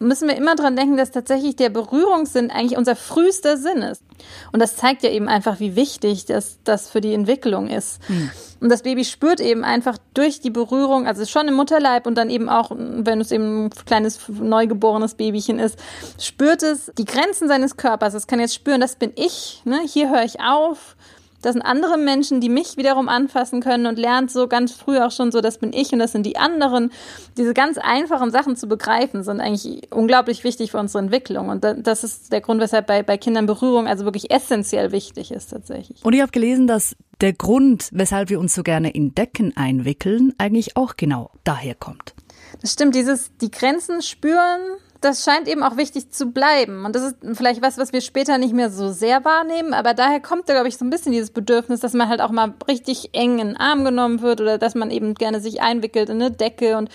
müssen 0.00 0.28
wir 0.28 0.36
immer 0.36 0.56
dran 0.56 0.76
denken, 0.76 0.96
dass 0.96 1.10
tatsächlich 1.10 1.56
der 1.56 1.68
Berührungssinn 1.68 2.50
eigentlich 2.50 2.78
unser 2.78 2.96
frühester 2.96 3.58
Sinn 3.58 3.82
ist. 3.82 4.02
Und 4.50 4.60
das 4.60 4.76
zeigt 4.76 5.02
ja 5.02 5.10
eben 5.10 5.28
einfach, 5.28 5.60
wie 5.60 5.76
wichtig 5.76 6.24
das, 6.24 6.58
das 6.64 6.88
für 6.88 7.02
die 7.02 7.12
Entwicklung 7.12 7.68
ist. 7.68 8.00
Mhm. 8.08 8.30
Und 8.60 8.70
das 8.70 8.82
Baby 8.82 9.04
spürt 9.04 9.40
eben 9.40 9.62
einfach 9.62 9.98
durch 10.14 10.40
die 10.40 10.50
Berührung, 10.50 11.06
also 11.06 11.24
schon 11.26 11.48
im 11.48 11.54
Mutterleib 11.54 12.06
und 12.06 12.16
dann 12.16 12.30
eben 12.30 12.48
auch, 12.48 12.72
wenn 12.74 13.20
es 13.20 13.30
eben 13.30 13.66
ein 13.66 13.70
kleines 13.70 14.20
neugeborenes 14.28 15.14
Babychen 15.14 15.58
ist, 15.58 15.78
spürt 16.18 16.62
es 16.62 16.90
die 16.96 17.04
Grenzen 17.04 17.48
seines 17.48 17.76
Körpers. 17.76 18.14
Es 18.14 18.26
kann 18.26 18.40
jetzt 18.40 18.54
spüren, 18.54 18.80
das 18.80 18.96
bin 18.96 19.12
ich, 19.16 19.62
ne? 19.64 19.80
hier 19.86 20.10
höre 20.10 20.24
ich 20.24 20.40
auf, 20.40 20.96
das 21.42 21.54
sind 21.54 21.62
andere 21.62 21.96
Menschen, 21.96 22.40
die 22.40 22.48
mich 22.48 22.76
wiederum 22.76 23.08
anfassen 23.08 23.60
können 23.60 23.86
und 23.86 23.98
lernt 23.98 24.30
so 24.30 24.46
ganz 24.46 24.72
früh 24.72 24.98
auch 24.98 25.10
schon 25.10 25.32
so, 25.32 25.40
das 25.40 25.58
bin 25.58 25.72
ich 25.72 25.92
und 25.92 25.98
das 25.98 26.12
sind 26.12 26.24
die 26.24 26.36
anderen. 26.36 26.92
Diese 27.36 27.54
ganz 27.54 27.78
einfachen 27.78 28.30
Sachen 28.30 28.56
zu 28.56 28.66
begreifen, 28.66 29.22
sind 29.22 29.40
eigentlich 29.40 29.92
unglaublich 29.92 30.44
wichtig 30.44 30.72
für 30.72 30.78
unsere 30.78 31.02
Entwicklung. 31.02 31.48
Und 31.48 31.64
das 31.64 32.04
ist 32.04 32.32
der 32.32 32.40
Grund, 32.40 32.60
weshalb 32.60 32.86
bei, 32.86 33.02
bei 33.02 33.16
Kindern 33.16 33.46
Berührung 33.46 33.86
also 33.86 34.04
wirklich 34.04 34.30
essentiell 34.30 34.92
wichtig 34.92 35.30
ist 35.30 35.50
tatsächlich. 35.50 36.04
Und 36.04 36.12
ich 36.12 36.20
habe 36.20 36.32
gelesen, 36.32 36.66
dass 36.66 36.94
der 37.20 37.32
Grund, 37.32 37.88
weshalb 37.92 38.30
wir 38.30 38.40
uns 38.40 38.54
so 38.54 38.62
gerne 38.62 38.90
in 38.90 39.14
Decken 39.14 39.56
einwickeln, 39.56 40.34
eigentlich 40.38 40.76
auch 40.76 40.96
genau 40.96 41.30
daher 41.44 41.74
kommt. 41.74 42.14
Das 42.60 42.72
stimmt, 42.72 42.94
dieses 42.94 43.36
die 43.40 43.50
Grenzen 43.50 44.02
spüren, 44.02 44.60
das 45.00 45.24
scheint 45.24 45.48
eben 45.48 45.62
auch 45.62 45.76
wichtig 45.76 46.10
zu 46.10 46.26
bleiben. 46.26 46.84
Und 46.84 46.94
das 46.94 47.02
ist 47.02 47.16
vielleicht 47.32 47.62
was, 47.62 47.78
was 47.78 47.92
wir 47.92 48.00
später 48.00 48.38
nicht 48.38 48.54
mehr 48.54 48.70
so 48.70 48.92
sehr 48.92 49.24
wahrnehmen, 49.24 49.72
aber 49.72 49.94
daher 49.94 50.20
kommt 50.20 50.48
da, 50.48 50.52
glaube 50.52 50.68
ich, 50.68 50.76
so 50.76 50.84
ein 50.84 50.90
bisschen 50.90 51.12
dieses 51.12 51.30
Bedürfnis, 51.30 51.80
dass 51.80 51.94
man 51.94 52.08
halt 52.08 52.20
auch 52.20 52.30
mal 52.30 52.54
richtig 52.68 53.10
eng 53.12 53.38
in 53.38 53.48
den 53.48 53.56
Arm 53.56 53.84
genommen 53.84 54.20
wird 54.20 54.40
oder 54.40 54.58
dass 54.58 54.74
man 54.74 54.90
eben 54.90 55.14
gerne 55.14 55.40
sich 55.40 55.62
einwickelt 55.62 56.10
in 56.10 56.20
eine 56.20 56.30
Decke 56.30 56.76
und 56.76 56.90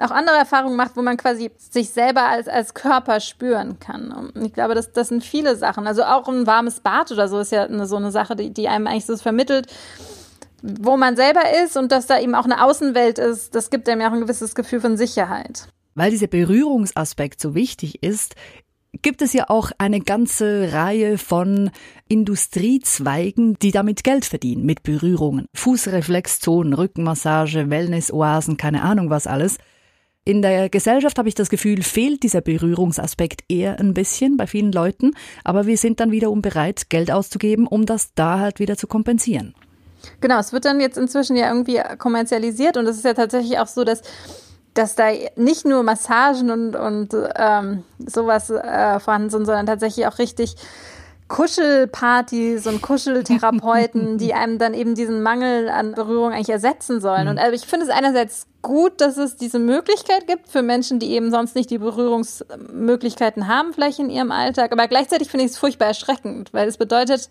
auch 0.00 0.10
andere 0.10 0.36
Erfahrungen 0.36 0.76
macht, 0.76 0.96
wo 0.96 1.02
man 1.02 1.16
quasi 1.16 1.50
sich 1.56 1.90
selber 1.90 2.22
als, 2.22 2.48
als 2.48 2.74
Körper 2.74 3.20
spüren 3.20 3.78
kann. 3.80 4.12
Und 4.12 4.44
ich 4.44 4.52
glaube, 4.52 4.74
das, 4.74 4.92
das 4.92 5.08
sind 5.08 5.24
viele 5.24 5.56
Sachen. 5.56 5.86
Also 5.86 6.04
auch 6.04 6.28
ein 6.28 6.46
warmes 6.46 6.80
Bad 6.80 7.10
oder 7.10 7.28
so 7.28 7.40
ist 7.40 7.52
ja 7.52 7.64
eine, 7.64 7.86
so 7.86 7.96
eine 7.96 8.12
Sache, 8.12 8.36
die, 8.36 8.50
die 8.50 8.68
einem 8.68 8.86
eigentlich 8.86 9.06
so 9.06 9.16
vermittelt, 9.16 9.66
wo 10.62 10.96
man 10.96 11.16
selber 11.16 11.42
ist 11.64 11.76
und 11.76 11.90
dass 11.92 12.06
da 12.06 12.18
eben 12.20 12.34
auch 12.34 12.44
eine 12.44 12.62
Außenwelt 12.62 13.18
ist. 13.18 13.54
Das 13.54 13.70
gibt 13.70 13.88
einem 13.88 14.00
ja 14.00 14.08
auch 14.08 14.12
ein 14.12 14.20
gewisses 14.20 14.54
Gefühl 14.54 14.80
von 14.80 14.96
Sicherheit. 14.96 15.68
Weil 15.98 16.12
dieser 16.12 16.28
Berührungsaspekt 16.28 17.40
so 17.40 17.56
wichtig 17.56 18.04
ist, 18.04 18.36
gibt 19.02 19.20
es 19.20 19.32
ja 19.32 19.50
auch 19.50 19.72
eine 19.78 19.98
ganze 20.00 20.72
Reihe 20.72 21.18
von 21.18 21.72
Industriezweigen, 22.06 23.58
die 23.58 23.72
damit 23.72 24.04
Geld 24.04 24.24
verdienen, 24.24 24.64
mit 24.64 24.84
Berührungen. 24.84 25.46
Fußreflexzonen, 25.54 26.72
Rückenmassage, 26.72 27.68
Wellnessoasen, 27.68 28.56
keine 28.56 28.82
Ahnung 28.82 29.10
was 29.10 29.26
alles. 29.26 29.58
In 30.24 30.40
der 30.40 30.68
Gesellschaft 30.68 31.18
habe 31.18 31.28
ich 31.28 31.34
das 31.34 31.50
Gefühl, 31.50 31.82
fehlt 31.82 32.22
dieser 32.22 32.42
Berührungsaspekt 32.42 33.42
eher 33.48 33.80
ein 33.80 33.92
bisschen 33.92 34.36
bei 34.36 34.46
vielen 34.46 34.70
Leuten, 34.70 35.14
aber 35.42 35.66
wir 35.66 35.78
sind 35.78 35.98
dann 35.98 36.12
wiederum 36.12 36.42
bereit, 36.42 36.90
Geld 36.90 37.10
auszugeben, 37.10 37.66
um 37.66 37.86
das 37.86 38.14
da 38.14 38.38
halt 38.38 38.60
wieder 38.60 38.76
zu 38.76 38.86
kompensieren. 38.86 39.52
Genau, 40.20 40.38
es 40.38 40.52
wird 40.52 40.64
dann 40.64 40.78
jetzt 40.78 40.96
inzwischen 40.96 41.34
ja 41.34 41.48
irgendwie 41.48 41.80
kommerzialisiert 41.98 42.76
und 42.76 42.86
es 42.86 42.98
ist 42.98 43.04
ja 43.04 43.14
tatsächlich 43.14 43.58
auch 43.58 43.66
so, 43.66 43.82
dass 43.82 44.02
dass 44.78 44.94
da 44.94 45.08
nicht 45.34 45.64
nur 45.64 45.82
Massagen 45.82 46.50
und, 46.50 46.76
und 46.76 47.08
ähm, 47.36 47.82
sowas 48.06 48.48
äh, 48.48 49.00
vorhanden 49.00 49.30
sind, 49.30 49.44
sondern 49.44 49.66
tatsächlich 49.66 50.06
auch 50.06 50.18
richtig 50.18 50.54
Kuschelpartys 51.26 52.66
und 52.68 52.80
Kuscheltherapeuten, 52.80 54.18
die 54.18 54.34
einem 54.34 54.58
dann 54.58 54.74
eben 54.74 54.94
diesen 54.94 55.20
Mangel 55.22 55.68
an 55.68 55.94
Berührung 55.94 56.32
eigentlich 56.32 56.50
ersetzen 56.50 57.00
sollen. 57.00 57.24
Mhm. 57.24 57.30
Und 57.30 57.38
also 57.38 57.54
ich 57.54 57.66
finde 57.66 57.86
es 57.86 57.92
einerseits 57.92 58.46
gut, 58.62 59.00
dass 59.00 59.16
es 59.16 59.36
diese 59.36 59.58
Möglichkeit 59.58 60.28
gibt 60.28 60.48
für 60.48 60.62
Menschen, 60.62 61.00
die 61.00 61.10
eben 61.10 61.32
sonst 61.32 61.56
nicht 61.56 61.70
die 61.70 61.78
Berührungsmöglichkeiten 61.78 63.48
haben, 63.48 63.72
vielleicht 63.72 63.98
in 63.98 64.10
ihrem 64.10 64.30
Alltag. 64.30 64.70
Aber 64.70 64.86
gleichzeitig 64.86 65.28
finde 65.28 65.46
ich 65.46 65.52
es 65.52 65.58
furchtbar 65.58 65.88
erschreckend, 65.88 66.54
weil 66.54 66.68
es 66.68 66.76
bedeutet, 66.76 67.28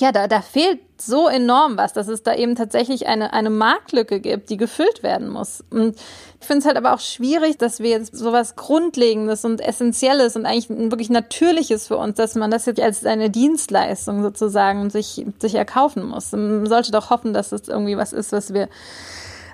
ja, 0.00 0.10
da, 0.10 0.26
da 0.26 0.40
fehlt 0.40 0.80
so 1.00 1.28
enorm 1.28 1.76
was, 1.76 1.92
dass 1.92 2.08
es 2.08 2.22
da 2.22 2.34
eben 2.34 2.56
tatsächlich 2.56 3.06
eine, 3.06 3.32
eine 3.32 3.50
Marktlücke 3.50 4.20
gibt, 4.20 4.50
die 4.50 4.56
gefüllt 4.56 5.02
werden 5.02 5.28
muss. 5.28 5.62
Und 5.70 5.96
ich 6.40 6.46
finde 6.46 6.60
es 6.60 6.66
halt 6.66 6.76
aber 6.76 6.94
auch 6.94 7.00
schwierig, 7.00 7.58
dass 7.58 7.80
wir 7.80 7.90
jetzt 7.90 8.16
sowas 8.16 8.56
Grundlegendes 8.56 9.44
und 9.44 9.60
Essentielles 9.60 10.36
und 10.36 10.46
eigentlich 10.46 10.68
wirklich 10.68 11.10
Natürliches 11.10 11.86
für 11.86 11.96
uns, 11.96 12.16
dass 12.16 12.34
man 12.34 12.50
das 12.50 12.66
jetzt 12.66 12.80
als 12.80 13.04
eine 13.04 13.30
Dienstleistung 13.30 14.22
sozusagen 14.22 14.90
sich, 14.90 15.24
sich 15.38 15.54
erkaufen 15.54 16.04
muss. 16.04 16.32
Man 16.32 16.66
sollte 16.66 16.90
doch 16.90 17.10
hoffen, 17.10 17.32
dass 17.32 17.52
es 17.52 17.68
irgendwie 17.68 17.96
was 17.96 18.12
ist, 18.12 18.32
was 18.32 18.52
wir 18.52 18.68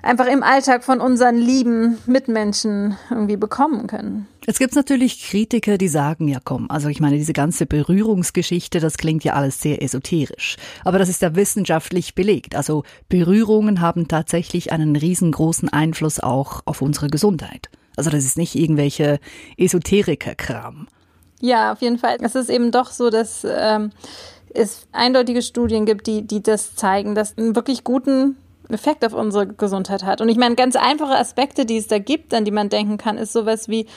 einfach 0.01 0.27
im 0.27 0.43
Alltag 0.43 0.83
von 0.83 0.99
unseren 0.99 1.35
lieben 1.37 1.97
Mitmenschen 2.05 2.97
irgendwie 3.09 3.37
bekommen 3.37 3.87
können. 3.87 4.27
Es 4.47 4.57
gibt 4.57 4.75
natürlich 4.75 5.23
Kritiker, 5.29 5.77
die 5.77 5.87
sagen, 5.87 6.27
ja 6.27 6.39
komm, 6.43 6.69
also 6.69 6.89
ich 6.89 6.99
meine, 6.99 7.17
diese 7.17 7.33
ganze 7.33 7.65
Berührungsgeschichte, 7.65 8.79
das 8.79 8.97
klingt 8.97 9.23
ja 9.23 9.33
alles 9.33 9.61
sehr 9.61 9.83
esoterisch. 9.83 10.57
Aber 10.83 10.97
das 10.97 11.09
ist 11.09 11.21
ja 11.21 11.35
wissenschaftlich 11.35 12.15
belegt. 12.15 12.55
Also 12.55 12.83
Berührungen 13.09 13.81
haben 13.81 14.07
tatsächlich 14.07 14.71
einen 14.71 14.95
riesengroßen 14.95 15.69
Einfluss 15.69 16.19
auch 16.19 16.61
auf 16.65 16.81
unsere 16.81 17.07
Gesundheit. 17.07 17.69
Also 17.95 18.09
das 18.09 18.25
ist 18.25 18.37
nicht 18.37 18.55
irgendwelche 18.55 19.19
Esoteriker-Kram. 19.57 20.87
Ja, 21.39 21.73
auf 21.73 21.81
jeden 21.81 21.97
Fall. 21.97 22.17
Es 22.21 22.35
ist 22.35 22.49
eben 22.49 22.71
doch 22.71 22.91
so, 22.91 23.09
dass 23.09 23.45
ähm, 23.47 23.91
es 24.53 24.87
eindeutige 24.91 25.41
Studien 25.41 25.85
gibt, 25.85 26.07
die, 26.07 26.25
die 26.25 26.41
das 26.41 26.75
zeigen, 26.75 27.15
dass 27.15 27.37
einen 27.37 27.55
wirklich 27.55 27.83
guten 27.83 28.37
Effekt 28.73 29.05
auf 29.05 29.13
unsere 29.13 29.47
Gesundheit 29.47 30.03
hat. 30.03 30.21
Und 30.21 30.29
ich 30.29 30.37
meine, 30.37 30.55
ganz 30.55 30.75
einfache 30.75 31.17
Aspekte, 31.17 31.65
die 31.65 31.77
es 31.77 31.87
da 31.87 31.99
gibt, 31.99 32.33
an 32.33 32.45
die 32.45 32.51
man 32.51 32.69
denken 32.69 32.97
kann, 32.97 33.17
ist 33.17 33.33
sowas 33.33 33.67
wie, 33.67 33.87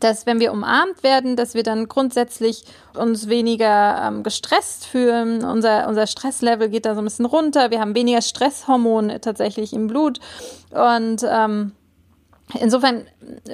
dass 0.00 0.26
wenn 0.26 0.40
wir 0.40 0.52
umarmt 0.52 1.02
werden, 1.02 1.36
dass 1.36 1.54
wir 1.54 1.62
dann 1.62 1.88
grundsätzlich 1.88 2.64
uns 2.96 3.28
weniger 3.28 4.02
ähm, 4.02 4.22
gestresst 4.22 4.86
fühlen. 4.86 5.44
Unser, 5.44 5.88
unser 5.88 6.06
Stresslevel 6.06 6.68
geht 6.68 6.86
da 6.86 6.94
so 6.94 7.00
ein 7.00 7.04
bisschen 7.04 7.26
runter. 7.26 7.70
Wir 7.70 7.80
haben 7.80 7.94
weniger 7.94 8.22
Stresshormone 8.22 9.20
tatsächlich 9.20 9.72
im 9.72 9.86
Blut. 9.86 10.18
Und 10.70 11.24
ähm, 11.28 11.72
Insofern, 12.60 13.06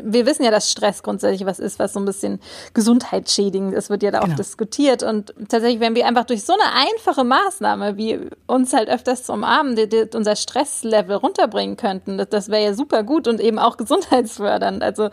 wir 0.03 0.27
wissen 0.27 0.43
ja, 0.43 0.51
dass 0.51 0.71
Stress 0.71 1.03
grundsätzlich 1.03 1.47
was 1.47 1.61
ist, 1.61 1.79
was 1.79 1.93
so 1.93 2.01
ein 2.01 2.05
bisschen 2.05 2.41
gesundheitsschädigend 2.75 3.73
ist, 3.73 3.89
wird 3.89 4.03
ja 4.03 4.11
da 4.11 4.19
auch 4.19 4.25
genau. 4.25 4.37
diskutiert. 4.37 5.03
Und 5.05 5.33
tatsächlich, 5.49 5.81
wenn 5.81 5.95
wir 5.95 6.07
einfach 6.07 6.25
durch 6.25 6.43
so 6.43 6.53
eine 6.53 6.89
einfache 6.89 7.23
Maßnahme, 7.25 7.97
wie 7.97 8.19
uns 8.47 8.73
halt 8.73 8.89
öfters 8.89 9.25
zu 9.25 9.33
umarmen, 9.33 9.77
die, 9.77 9.89
die 9.89 10.05
unser 10.13 10.35
Stresslevel 10.35 11.17
runterbringen 11.17 11.77
könnten, 11.77 12.19
das, 12.19 12.29
das 12.31 12.49
wäre 12.49 12.65
ja 12.65 12.75
super 12.75 13.05
gut 13.05 13.29
und 13.29 13.41
eben 13.41 13.59
auch 13.61 13.77
gesundheitsfördernd. 13.77 14.83
Also 14.83 15.11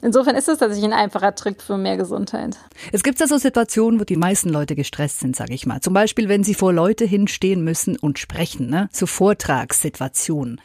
insofern 0.00 0.34
ist 0.34 0.48
es 0.48 0.58
tatsächlich 0.58 0.90
ein 0.90 0.98
einfacher 0.98 1.34
Trick 1.34 1.62
für 1.62 1.76
mehr 1.76 1.98
Gesundheit. 1.98 2.56
Es 2.92 3.02
gibt 3.02 3.20
ja 3.20 3.26
so 3.26 3.36
Situationen, 3.36 4.00
wo 4.00 4.04
die 4.04 4.16
meisten 4.16 4.48
Leute 4.48 4.74
gestresst 4.74 5.20
sind, 5.20 5.36
sage 5.36 5.52
ich 5.52 5.66
mal. 5.66 5.80
Zum 5.80 5.92
Beispiel, 5.92 6.28
wenn 6.28 6.44
sie 6.44 6.54
vor 6.54 6.72
Leute 6.72 7.04
hinstehen 7.04 7.62
müssen 7.62 7.96
und 7.98 8.18
sprechen, 8.18 8.70
ne? 8.70 8.88
So 8.90 9.06
Vortragssituationen. 9.06 10.60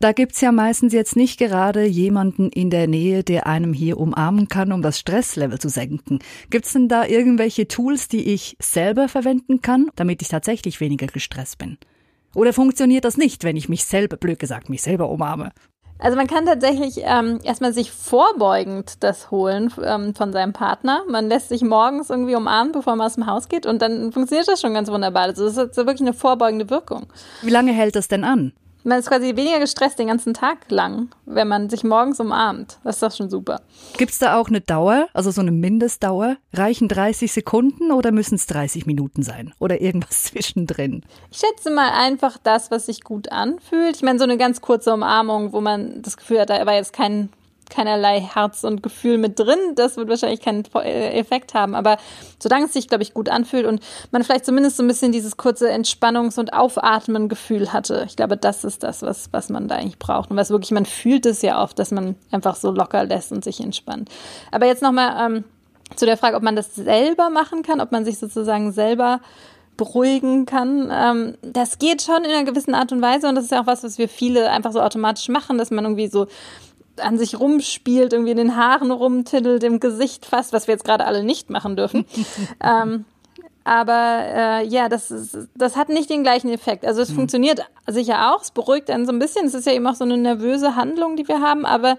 Da 0.00 0.12
gibt's 0.12 0.40
ja 0.40 0.52
meistens 0.52 0.92
jetzt 0.92 1.16
nicht 1.16 1.40
gerade 1.40 1.84
jemanden 1.84 2.50
in 2.50 2.70
der 2.70 2.86
Nähe, 2.86 3.24
der 3.24 3.48
einem 3.48 3.72
hier 3.72 3.98
umarmen 3.98 4.46
kann, 4.46 4.70
um 4.70 4.80
das 4.80 5.00
Stresslevel 5.00 5.58
zu 5.58 5.68
senken. 5.68 6.20
Gibt's 6.50 6.72
denn 6.72 6.86
da 6.86 7.04
irgendwelche 7.04 7.66
Tools, 7.66 8.06
die 8.06 8.32
ich 8.32 8.56
selber 8.60 9.08
verwenden 9.08 9.60
kann, 9.60 9.90
damit 9.96 10.22
ich 10.22 10.28
tatsächlich 10.28 10.78
weniger 10.80 11.08
gestresst 11.08 11.58
bin? 11.58 11.78
Oder 12.36 12.52
funktioniert 12.52 13.04
das 13.04 13.16
nicht, 13.16 13.42
wenn 13.42 13.56
ich 13.56 13.68
mich 13.68 13.86
selber, 13.86 14.16
blöd 14.16 14.38
gesagt, 14.38 14.68
mich 14.68 14.82
selber 14.82 15.08
umarme? 15.08 15.50
Also 15.98 16.16
man 16.16 16.28
kann 16.28 16.46
tatsächlich 16.46 17.00
ähm, 17.02 17.40
erstmal 17.42 17.72
sich 17.72 17.90
vorbeugend 17.90 19.02
das 19.02 19.32
holen 19.32 19.72
ähm, 19.84 20.14
von 20.14 20.32
seinem 20.32 20.52
Partner. 20.52 21.02
Man 21.08 21.28
lässt 21.28 21.48
sich 21.48 21.62
morgens 21.62 22.08
irgendwie 22.08 22.36
umarmen, 22.36 22.70
bevor 22.70 22.94
man 22.94 23.08
aus 23.08 23.14
dem 23.16 23.26
Haus 23.26 23.48
geht 23.48 23.66
und 23.66 23.82
dann 23.82 24.12
funktioniert 24.12 24.46
das 24.46 24.60
schon 24.60 24.74
ganz 24.74 24.88
wunderbar. 24.92 25.24
Also 25.24 25.46
das 25.46 25.56
ist 25.56 25.76
wirklich 25.76 26.02
eine 26.02 26.12
vorbeugende 26.12 26.70
Wirkung. 26.70 27.08
Wie 27.42 27.50
lange 27.50 27.72
hält 27.72 27.96
das 27.96 28.06
denn 28.06 28.22
an? 28.22 28.52
Man 28.88 29.00
ist 29.00 29.08
quasi 29.08 29.36
weniger 29.36 29.58
gestresst 29.58 29.98
den 29.98 30.06
ganzen 30.06 30.32
Tag 30.32 30.70
lang, 30.70 31.10
wenn 31.26 31.46
man 31.46 31.68
sich 31.68 31.84
morgens 31.84 32.20
umarmt. 32.20 32.78
Das 32.84 32.96
ist 32.96 33.02
doch 33.02 33.12
schon 33.14 33.28
super. 33.28 33.60
Gibt 33.98 34.12
es 34.12 34.18
da 34.18 34.38
auch 34.38 34.48
eine 34.48 34.62
Dauer, 34.62 35.08
also 35.12 35.30
so 35.30 35.42
eine 35.42 35.50
Mindestdauer? 35.50 36.38
Reichen 36.54 36.88
30 36.88 37.30
Sekunden 37.30 37.92
oder 37.92 38.12
müssen 38.12 38.36
es 38.36 38.46
30 38.46 38.86
Minuten 38.86 39.22
sein? 39.22 39.52
Oder 39.58 39.82
irgendwas 39.82 40.22
zwischendrin? 40.24 41.04
Ich 41.30 41.36
schätze 41.36 41.70
mal 41.70 41.90
einfach 41.90 42.38
das, 42.42 42.70
was 42.70 42.86
sich 42.86 43.04
gut 43.04 43.30
anfühlt. 43.30 43.96
Ich 43.96 44.02
meine, 44.02 44.18
so 44.18 44.24
eine 44.24 44.38
ganz 44.38 44.62
kurze 44.62 44.94
Umarmung, 44.94 45.52
wo 45.52 45.60
man 45.60 46.00
das 46.00 46.16
Gefühl 46.16 46.40
hat, 46.40 46.48
da 46.48 46.64
war 46.64 46.72
jetzt 46.72 46.94
kein 46.94 47.28
keinerlei 47.70 48.20
Herz 48.20 48.64
und 48.64 48.82
Gefühl 48.82 49.18
mit 49.18 49.38
drin. 49.38 49.58
Das 49.74 49.96
wird 49.96 50.08
wahrscheinlich 50.08 50.40
keinen 50.40 50.64
äh, 50.74 51.18
Effekt 51.18 51.54
haben. 51.54 51.74
Aber 51.74 51.96
solange 52.38 52.66
es 52.66 52.72
sich, 52.72 52.88
glaube 52.88 53.02
ich, 53.02 53.14
gut 53.14 53.28
anfühlt 53.28 53.66
und 53.66 53.82
man 54.10 54.24
vielleicht 54.24 54.44
zumindest 54.44 54.76
so 54.76 54.82
ein 54.82 54.88
bisschen 54.88 55.12
dieses 55.12 55.36
kurze 55.36 55.70
Entspannungs- 55.70 56.38
und 56.38 56.52
Aufatmen-Gefühl 56.52 57.72
hatte. 57.72 58.04
Ich 58.06 58.16
glaube, 58.16 58.36
das 58.36 58.64
ist 58.64 58.82
das, 58.82 59.02
was, 59.02 59.32
was 59.32 59.48
man 59.48 59.68
da 59.68 59.76
eigentlich 59.76 59.98
braucht. 59.98 60.30
Und 60.30 60.36
was 60.36 60.50
wirklich, 60.50 60.70
man 60.70 60.86
fühlt 60.86 61.26
es 61.26 61.42
ja 61.42 61.62
oft, 61.62 61.78
dass 61.78 61.90
man 61.90 62.16
einfach 62.30 62.56
so 62.56 62.70
locker 62.70 63.04
lässt 63.04 63.32
und 63.32 63.44
sich 63.44 63.60
entspannt. 63.60 64.08
Aber 64.50 64.66
jetzt 64.66 64.82
nochmal 64.82 65.26
ähm, 65.26 65.44
zu 65.96 66.06
der 66.06 66.16
Frage, 66.16 66.36
ob 66.36 66.42
man 66.42 66.56
das 66.56 66.74
selber 66.74 67.30
machen 67.30 67.62
kann, 67.62 67.80
ob 67.80 67.92
man 67.92 68.04
sich 68.04 68.18
sozusagen 68.18 68.72
selber 68.72 69.20
beruhigen 69.78 70.44
kann. 70.44 70.90
Ähm, 70.92 71.38
das 71.40 71.78
geht 71.78 72.02
schon 72.02 72.24
in 72.24 72.30
einer 72.30 72.44
gewissen 72.44 72.74
Art 72.74 72.92
und 72.92 73.00
Weise 73.00 73.28
und 73.28 73.36
das 73.36 73.44
ist 73.44 73.52
ja 73.52 73.62
auch 73.62 73.66
was, 73.66 73.84
was 73.84 73.96
wir 73.96 74.08
viele 74.08 74.50
einfach 74.50 74.72
so 74.72 74.82
automatisch 74.82 75.28
machen, 75.28 75.56
dass 75.56 75.70
man 75.70 75.84
irgendwie 75.84 76.08
so 76.08 76.26
an 77.00 77.18
sich 77.18 77.38
rumspielt, 77.38 78.12
irgendwie 78.12 78.32
in 78.32 78.36
den 78.36 78.56
Haaren 78.56 78.90
rumtiddelt, 78.90 79.62
im 79.64 79.80
Gesicht 79.80 80.26
fast, 80.26 80.52
was 80.52 80.66
wir 80.66 80.74
jetzt 80.74 80.84
gerade 80.84 81.04
alle 81.04 81.22
nicht 81.22 81.50
machen 81.50 81.76
dürfen. 81.76 82.04
ähm, 82.62 83.04
aber 83.64 84.22
äh, 84.24 84.66
ja, 84.66 84.88
das, 84.88 85.10
ist, 85.10 85.36
das 85.54 85.76
hat 85.76 85.90
nicht 85.90 86.08
den 86.08 86.22
gleichen 86.22 86.48
Effekt. 86.50 86.86
Also 86.86 87.02
es 87.02 87.10
mhm. 87.10 87.16
funktioniert 87.16 87.60
sicher 87.86 88.32
auch, 88.32 88.42
es 88.42 88.50
beruhigt 88.50 88.90
einen 88.90 89.04
so 89.04 89.12
ein 89.12 89.18
bisschen. 89.18 89.46
Es 89.46 89.54
ist 89.54 89.66
ja 89.66 89.72
eben 89.72 89.86
auch 89.86 89.94
so 89.94 90.04
eine 90.04 90.16
nervöse 90.16 90.74
Handlung, 90.74 91.16
die 91.16 91.28
wir 91.28 91.40
haben, 91.40 91.66
aber 91.66 91.98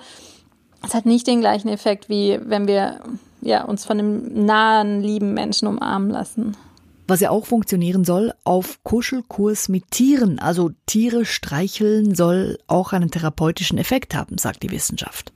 es 0.86 0.96
hat 0.96 1.06
nicht 1.06 1.28
den 1.28 1.42
gleichen 1.42 1.70
Effekt, 1.70 2.10
wie 2.10 2.40
wenn 2.42 2.68
wir 2.68 3.02
ja, 3.42 3.64
uns 3.66 3.86
von 3.86 4.00
einem 4.00 4.46
nahen, 4.46 5.02
lieben 5.02 5.34
Menschen 5.34 5.68
umarmen 5.68 6.10
lassen 6.10 6.58
was 7.10 7.20
ja 7.20 7.30
auch 7.30 7.46
funktionieren 7.46 8.06
soll, 8.06 8.34
auf 8.44 8.84
Kuschelkurs 8.84 9.70
mit 9.70 9.92
Tieren. 9.92 10.40
Also 10.40 10.72
Tiere 10.86 11.26
streicheln 11.26 12.16
soll 12.16 12.58
auch 12.68 12.94
einen 12.94 13.12
therapeutischen 13.12 13.78
Effekt 13.78 14.16
haben, 14.16 14.38
sagt 14.38 14.64
die 14.64 14.72
Wissenschaft. 14.72 15.32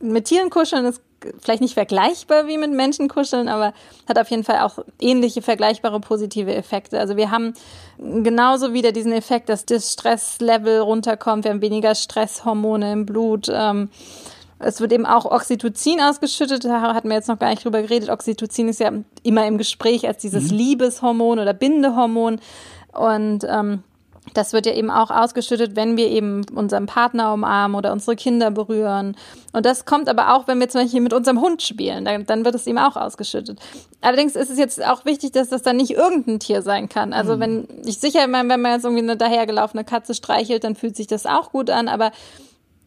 Mit 0.00 0.26
Tieren 0.26 0.50
kuscheln 0.50 0.84
ist 0.84 1.00
vielleicht 1.40 1.62
nicht 1.62 1.74
vergleichbar 1.74 2.46
wie 2.46 2.58
mit 2.58 2.70
Menschen 2.70 3.08
kuscheln, 3.08 3.48
aber 3.48 3.72
hat 4.06 4.18
auf 4.18 4.30
jeden 4.30 4.44
Fall 4.44 4.60
auch 4.60 4.78
ähnliche 5.00 5.42
vergleichbare 5.42 6.00
positive 6.00 6.54
Effekte. 6.54 6.98
Also 6.98 7.16
wir 7.16 7.30
haben 7.30 7.54
genauso 7.98 8.72
wieder 8.72 8.92
diesen 8.92 9.12
Effekt, 9.12 9.48
dass 9.48 9.64
das 9.64 9.92
Stresslevel 9.92 10.80
runterkommt, 10.80 11.44
wir 11.44 11.52
haben 11.52 11.62
weniger 11.62 11.94
Stresshormone 11.94 12.92
im 12.92 13.06
Blut. 13.06 13.48
Ähm, 13.50 13.88
es 14.64 14.80
wird 14.80 14.92
eben 14.92 15.06
auch 15.06 15.26
Oxytocin 15.26 16.00
ausgeschüttet, 16.00 16.64
da 16.64 16.80
hatten 16.94 17.08
wir 17.08 17.16
jetzt 17.16 17.28
noch 17.28 17.38
gar 17.38 17.50
nicht 17.50 17.64
drüber 17.64 17.82
geredet. 17.82 18.08
Oxytocin 18.08 18.68
ist 18.68 18.80
ja 18.80 18.92
immer 19.22 19.46
im 19.46 19.58
Gespräch 19.58 20.06
als 20.06 20.18
dieses 20.18 20.50
mhm. 20.50 20.58
Liebeshormon 20.58 21.38
oder 21.38 21.52
Bindehormon. 21.52 22.40
Und 22.92 23.44
ähm, 23.48 23.82
das 24.32 24.54
wird 24.54 24.64
ja 24.64 24.72
eben 24.72 24.90
auch 24.90 25.10
ausgeschüttet, 25.10 25.76
wenn 25.76 25.96
wir 25.96 26.08
eben 26.08 26.46
unseren 26.54 26.86
Partner 26.86 27.34
umarmen 27.34 27.76
oder 27.76 27.92
unsere 27.92 28.16
Kinder 28.16 28.50
berühren. 28.50 29.16
Und 29.52 29.66
das 29.66 29.84
kommt 29.84 30.08
aber 30.08 30.34
auch, 30.34 30.48
wenn 30.48 30.58
wir 30.58 30.68
zum 30.68 30.82
Beispiel 30.82 31.02
mit 31.02 31.12
unserem 31.12 31.40
Hund 31.40 31.60
spielen. 31.60 32.06
Dann, 32.06 32.24
dann 32.24 32.44
wird 32.44 32.54
es 32.54 32.66
eben 32.66 32.78
auch 32.78 32.96
ausgeschüttet. 32.96 33.60
Allerdings 34.00 34.34
ist 34.34 34.50
es 34.50 34.58
jetzt 34.58 34.84
auch 34.84 35.04
wichtig, 35.04 35.32
dass 35.32 35.50
das 35.50 35.62
dann 35.62 35.76
nicht 35.76 35.90
irgendein 35.90 36.40
Tier 36.40 36.62
sein 36.62 36.88
kann. 36.88 37.12
Also 37.12 37.36
mhm. 37.36 37.40
wenn 37.40 37.68
ich 37.84 37.98
sicher, 37.98 38.20
wenn 38.20 38.46
man 38.46 38.72
jetzt 38.72 38.84
irgendwie 38.84 39.02
eine 39.02 39.16
dahergelaufene 39.16 39.84
Katze 39.84 40.14
streichelt, 40.14 40.64
dann 40.64 40.74
fühlt 40.74 40.96
sich 40.96 41.06
das 41.06 41.26
auch 41.26 41.52
gut 41.52 41.68
an. 41.68 41.88
Aber 41.88 42.10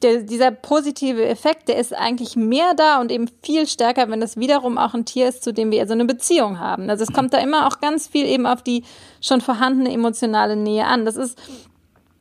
der, 0.01 0.21
dieser 0.21 0.51
positive 0.51 1.25
Effekt, 1.25 1.67
der 1.69 1.77
ist 1.77 1.93
eigentlich 1.93 2.35
mehr 2.35 2.73
da 2.75 3.01
und 3.01 3.11
eben 3.11 3.29
viel 3.41 3.67
stärker, 3.67 4.09
wenn 4.09 4.21
das 4.21 4.37
wiederum 4.37 4.77
auch 4.77 4.93
ein 4.93 5.05
Tier 5.05 5.27
ist, 5.27 5.43
zu 5.43 5.53
dem 5.53 5.71
wir 5.71 5.87
so 5.87 5.93
eine 5.93 6.05
Beziehung 6.05 6.59
haben. 6.59 6.89
Also 6.89 7.03
es 7.03 7.13
kommt 7.13 7.33
da 7.33 7.39
immer 7.39 7.67
auch 7.67 7.79
ganz 7.79 8.07
viel 8.07 8.25
eben 8.25 8.45
auf 8.45 8.61
die 8.61 8.83
schon 9.21 9.41
vorhandene 9.41 9.91
emotionale 9.91 10.55
Nähe 10.55 10.85
an. 10.85 11.05
Das 11.05 11.15
ist, 11.15 11.39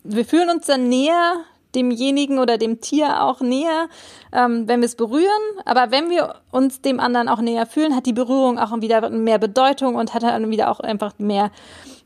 wir 0.05 0.25
fühlen 0.25 0.49
uns 0.49 0.67
dann 0.67 0.89
näher 0.89 1.45
demjenigen 1.75 2.39
oder 2.39 2.57
dem 2.57 2.81
Tier 2.81 3.23
auch 3.23 3.41
näher, 3.41 3.89
ähm, 4.33 4.67
wenn 4.67 4.81
wir 4.81 4.87
es 4.87 4.97
berühren. 4.97 5.27
Aber 5.67 5.91
wenn 5.91 6.09
wir 6.09 6.37
uns 6.51 6.81
dem 6.81 6.99
anderen 6.99 7.29
auch 7.29 7.41
näher 7.41 7.67
fühlen, 7.67 7.95
hat 7.95 8.07
die 8.07 8.15
Berührung 8.15 8.59
auch 8.59 8.73
wieder 8.81 9.11
mehr 9.11 9.39
Bedeutung 9.39 9.97
und 9.97 10.15
hat 10.15 10.23
dann 10.23 10.51
wieder 10.51 10.71
auch 10.71 10.81
einfach 10.81 11.13
mehr 11.19 11.51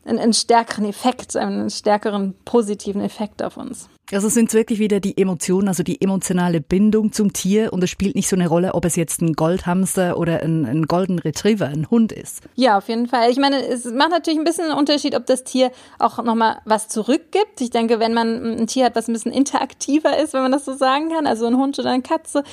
einen, 0.05 0.19
einen 0.19 0.33
stärkeren 0.33 0.85
Effekt, 0.85 1.35
einen 1.35 1.69
stärkeren 1.69 2.33
positiven 2.45 3.01
Effekt 3.01 3.43
auf 3.43 3.57
uns. 3.57 3.89
Also 4.11 4.27
es 4.27 4.33
sind 4.33 4.53
wirklich 4.53 4.79
wieder 4.79 4.99
die 4.99 5.17
Emotionen, 5.17 5.69
also 5.69 5.83
die 5.83 6.01
emotionale 6.01 6.59
Bindung 6.59 7.13
zum 7.13 7.31
Tier 7.31 7.71
und 7.71 7.81
es 7.81 7.89
spielt 7.89 8.15
nicht 8.15 8.27
so 8.27 8.35
eine 8.35 8.47
Rolle, 8.47 8.73
ob 8.73 8.83
es 8.83 8.97
jetzt 8.97 9.21
ein 9.21 9.33
Goldhamster 9.33 10.17
oder 10.17 10.41
ein, 10.41 10.65
ein 10.65 10.85
Golden 10.85 11.17
Retriever, 11.17 11.67
ein 11.67 11.89
Hund 11.89 12.11
ist. 12.11 12.41
Ja, 12.55 12.77
auf 12.77 12.89
jeden 12.89 13.07
Fall. 13.07 13.31
Ich 13.31 13.37
meine, 13.37 13.65
es 13.65 13.85
macht 13.85 14.11
natürlich 14.11 14.39
ein 14.39 14.43
bisschen 14.43 14.65
einen 14.65 14.77
Unterschied, 14.77 15.15
ob 15.15 15.25
das 15.27 15.45
Tier 15.45 15.71
auch 15.97 16.21
nochmal 16.23 16.57
was 16.65 16.89
zurückgibt. 16.89 17.61
Ich 17.61 17.69
denke, 17.69 17.99
wenn 17.99 18.13
man 18.13 18.59
ein 18.59 18.67
Tier 18.67 18.85
hat, 18.85 18.95
was 18.95 19.07
ein 19.07 19.13
bisschen 19.13 19.31
interaktiver 19.31 20.17
ist, 20.17 20.33
wenn 20.33 20.41
man 20.41 20.51
das 20.51 20.65
so 20.65 20.73
sagen 20.73 21.09
kann, 21.09 21.25
also 21.25 21.45
ein 21.45 21.55
Hund 21.55 21.79
oder 21.79 21.91
eine 21.91 22.03
Katze, 22.03 22.43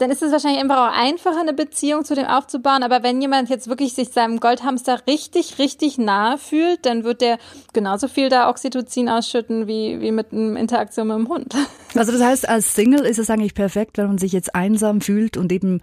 dann 0.00 0.10
ist 0.10 0.22
es 0.22 0.32
wahrscheinlich 0.32 0.60
einfach 0.60 0.88
auch 0.88 0.96
einfacher, 0.96 1.40
eine 1.40 1.52
Beziehung 1.52 2.04
zu 2.04 2.14
dem 2.14 2.26
aufzubauen. 2.26 2.82
Aber 2.82 3.02
wenn 3.02 3.20
jemand 3.20 3.50
jetzt 3.50 3.68
wirklich 3.68 3.92
sich 3.94 4.08
seinem 4.08 4.40
Goldhamster 4.40 5.00
richtig, 5.06 5.58
richtig 5.58 5.98
nahe 5.98 6.38
fühlt, 6.38 6.86
dann 6.86 7.04
wird 7.04 7.20
der 7.20 7.38
genauso 7.72 8.08
viel 8.08 8.30
da 8.30 8.48
Oxytocin 8.48 9.08
ausschütten 9.08 9.66
wie, 9.66 10.00
wie 10.00 10.10
mit 10.10 10.32
einer 10.32 10.58
Interaktion 10.58 11.08
mit 11.08 11.16
dem 11.16 11.28
Hund. 11.28 11.54
Also 11.96 12.12
das 12.12 12.22
heißt, 12.22 12.48
als 12.48 12.74
Single 12.74 13.04
ist 13.04 13.18
es 13.18 13.30
eigentlich 13.30 13.52
perfekt, 13.52 13.98
wenn 13.98 14.06
man 14.06 14.18
sich 14.18 14.30
jetzt 14.30 14.54
einsam 14.54 15.00
fühlt 15.00 15.36
und 15.36 15.50
eben 15.50 15.80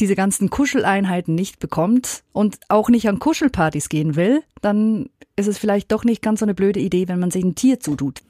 diese 0.00 0.14
ganzen 0.14 0.50
Kuscheleinheiten 0.50 1.34
nicht 1.34 1.58
bekommt 1.58 2.22
und 2.32 2.58
auch 2.68 2.88
nicht 2.88 3.08
an 3.08 3.18
Kuschelpartys 3.18 3.88
gehen 3.88 4.16
will, 4.16 4.42
dann 4.60 5.10
ist 5.36 5.46
es 5.46 5.58
vielleicht 5.58 5.92
doch 5.92 6.04
nicht 6.04 6.22
ganz 6.22 6.40
so 6.40 6.46
eine 6.46 6.54
blöde 6.54 6.80
Idee, 6.80 7.08
wenn 7.08 7.20
man 7.20 7.30
sich 7.30 7.44
ein 7.44 7.54
Tier 7.54 7.80
zutut. 7.80 8.20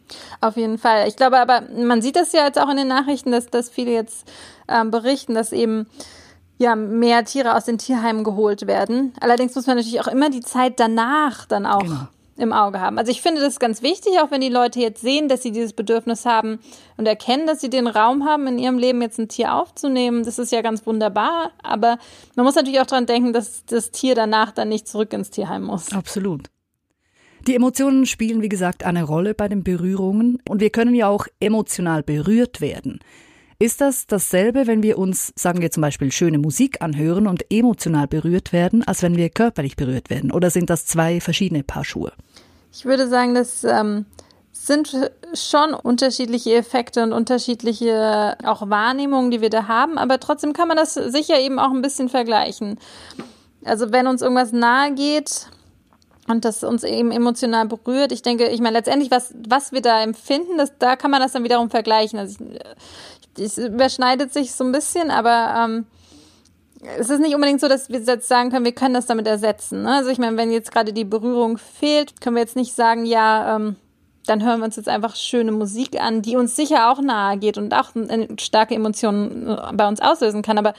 Auf 0.40 0.56
jeden 0.56 0.78
Fall. 0.78 1.08
Ich 1.08 1.16
glaube 1.16 1.38
aber, 1.38 1.62
man 1.76 2.02
sieht 2.02 2.16
das 2.16 2.32
ja 2.32 2.44
jetzt 2.44 2.60
auch 2.60 2.68
in 2.68 2.76
den 2.76 2.88
Nachrichten, 2.88 3.32
dass, 3.32 3.46
dass 3.46 3.70
viele 3.70 3.92
jetzt 3.92 4.30
ähm, 4.68 4.90
berichten, 4.90 5.34
dass 5.34 5.52
eben 5.52 5.86
ja, 6.58 6.74
mehr 6.74 7.24
Tiere 7.24 7.56
aus 7.56 7.64
den 7.64 7.78
Tierheimen 7.78 8.24
geholt 8.24 8.66
werden. 8.66 9.12
Allerdings 9.20 9.54
muss 9.54 9.66
man 9.66 9.76
natürlich 9.76 10.00
auch 10.00 10.08
immer 10.08 10.28
die 10.28 10.40
Zeit 10.40 10.80
danach 10.80 11.46
dann 11.46 11.66
auch 11.66 11.82
genau 11.82 12.08
im 12.38 12.52
Auge 12.52 12.80
haben. 12.80 12.98
Also 12.98 13.10
ich 13.10 13.20
finde 13.20 13.40
das 13.40 13.58
ganz 13.58 13.82
wichtig, 13.82 14.20
auch 14.20 14.30
wenn 14.30 14.40
die 14.40 14.48
Leute 14.48 14.80
jetzt 14.80 15.00
sehen, 15.00 15.28
dass 15.28 15.42
sie 15.42 15.52
dieses 15.52 15.72
Bedürfnis 15.72 16.24
haben 16.24 16.60
und 16.96 17.06
erkennen, 17.06 17.46
dass 17.46 17.60
sie 17.60 17.70
den 17.70 17.86
Raum 17.86 18.24
haben, 18.24 18.46
in 18.46 18.58
ihrem 18.58 18.78
Leben 18.78 19.02
jetzt 19.02 19.18
ein 19.18 19.28
Tier 19.28 19.54
aufzunehmen. 19.54 20.24
Das 20.24 20.38
ist 20.38 20.52
ja 20.52 20.62
ganz 20.62 20.86
wunderbar. 20.86 21.52
Aber 21.62 21.98
man 22.36 22.46
muss 22.46 22.54
natürlich 22.54 22.80
auch 22.80 22.86
daran 22.86 23.06
denken, 23.06 23.32
dass 23.32 23.64
das 23.66 23.90
Tier 23.90 24.14
danach 24.14 24.52
dann 24.52 24.68
nicht 24.68 24.88
zurück 24.88 25.12
ins 25.12 25.30
Tierheim 25.30 25.64
muss. 25.64 25.92
Absolut. 25.92 26.48
Die 27.46 27.54
Emotionen 27.54 28.04
spielen, 28.06 28.42
wie 28.42 28.48
gesagt, 28.48 28.84
eine 28.84 29.04
Rolle 29.04 29.34
bei 29.34 29.48
den 29.48 29.64
Berührungen 29.64 30.42
und 30.48 30.60
wir 30.60 30.70
können 30.70 30.94
ja 30.94 31.08
auch 31.08 31.26
emotional 31.40 32.02
berührt 32.02 32.60
werden. 32.60 33.00
Ist 33.60 33.80
das 33.80 34.06
dasselbe, 34.06 34.68
wenn 34.68 34.84
wir 34.84 34.98
uns, 34.98 35.32
sagen 35.34 35.60
wir 35.60 35.72
zum 35.72 35.80
Beispiel, 35.80 36.12
schöne 36.12 36.38
Musik 36.38 36.80
anhören 36.80 37.26
und 37.26 37.50
emotional 37.50 38.06
berührt 38.06 38.52
werden, 38.52 38.86
als 38.86 39.02
wenn 39.02 39.16
wir 39.16 39.30
körperlich 39.30 39.74
berührt 39.74 40.10
werden? 40.10 40.30
Oder 40.30 40.50
sind 40.50 40.70
das 40.70 40.86
zwei 40.86 41.20
verschiedene 41.20 41.64
Paar 41.64 41.84
Schuhe? 41.84 42.12
Ich 42.72 42.84
würde 42.84 43.08
sagen, 43.08 43.34
das 43.34 43.64
ähm, 43.64 44.06
sind 44.52 45.10
schon 45.34 45.74
unterschiedliche 45.74 46.54
Effekte 46.54 47.02
und 47.02 47.12
unterschiedliche 47.12 48.36
auch 48.44 48.68
Wahrnehmungen, 48.68 49.30
die 49.30 49.40
wir 49.40 49.50
da 49.50 49.68
haben, 49.68 49.98
aber 49.98 50.20
trotzdem 50.20 50.52
kann 50.52 50.68
man 50.68 50.76
das 50.76 50.94
sicher 50.94 51.38
eben 51.40 51.58
auch 51.58 51.70
ein 51.70 51.82
bisschen 51.82 52.08
vergleichen. 52.08 52.78
Also 53.64 53.92
wenn 53.92 54.06
uns 54.06 54.22
irgendwas 54.22 54.52
nahe 54.52 54.92
geht, 54.94 55.48
und 56.28 56.44
das 56.44 56.62
uns 56.62 56.84
eben 56.84 57.10
emotional 57.10 57.66
berührt. 57.66 58.12
Ich 58.12 58.22
denke, 58.22 58.48
ich 58.48 58.60
meine, 58.60 58.76
letztendlich, 58.76 59.10
was, 59.10 59.34
was 59.48 59.72
wir 59.72 59.80
da 59.80 60.02
empfinden, 60.02 60.58
das, 60.58 60.72
da 60.78 60.94
kann 60.94 61.10
man 61.10 61.20
das 61.20 61.32
dann 61.32 61.42
wiederum 61.42 61.70
vergleichen. 61.70 62.18
Also 62.18 62.44
ich, 63.36 63.44
es 63.44 63.58
überschneidet 63.58 64.32
sich 64.32 64.52
so 64.52 64.64
ein 64.64 64.72
bisschen, 64.72 65.10
aber 65.10 65.54
ähm, 65.56 65.86
es 66.98 67.10
ist 67.10 67.20
nicht 67.20 67.34
unbedingt 67.34 67.60
so, 67.60 67.68
dass 67.68 67.88
wir 67.88 68.00
jetzt 68.00 68.28
sagen 68.28 68.50
können, 68.50 68.64
wir 68.64 68.72
können 68.72 68.94
das 68.94 69.06
damit 69.06 69.26
ersetzen. 69.26 69.82
Ne? 69.82 69.94
Also 69.94 70.10
ich 70.10 70.18
meine, 70.18 70.36
wenn 70.36 70.50
jetzt 70.50 70.72
gerade 70.72 70.92
die 70.92 71.04
Berührung 71.04 71.58
fehlt, 71.58 72.20
können 72.20 72.36
wir 72.36 72.42
jetzt 72.42 72.56
nicht 72.56 72.74
sagen, 72.74 73.04
ja, 73.04 73.56
ähm, 73.56 73.76
dann 74.26 74.44
hören 74.44 74.60
wir 74.60 74.66
uns 74.66 74.76
jetzt 74.76 74.88
einfach 74.88 75.16
schöne 75.16 75.52
Musik 75.52 76.00
an, 76.00 76.22
die 76.22 76.36
uns 76.36 76.54
sicher 76.54 76.90
auch 76.90 77.00
nahe 77.00 77.38
geht 77.38 77.58
und 77.58 77.72
auch 77.74 77.90
starke 78.38 78.74
Emotionen 78.74 79.48
äh, 79.48 79.72
bei 79.72 79.88
uns 79.88 80.00
auslösen 80.00 80.42
kann. 80.42 80.58
Aber 80.58 80.74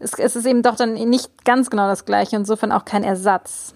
es, 0.00 0.14
es 0.14 0.36
ist 0.36 0.46
eben 0.46 0.62
doch 0.62 0.76
dann 0.76 0.94
nicht 0.94 1.44
ganz 1.44 1.70
genau 1.70 1.86
das 1.86 2.04
Gleiche, 2.04 2.36
insofern 2.36 2.72
auch 2.72 2.84
kein 2.84 3.04
Ersatz. 3.04 3.74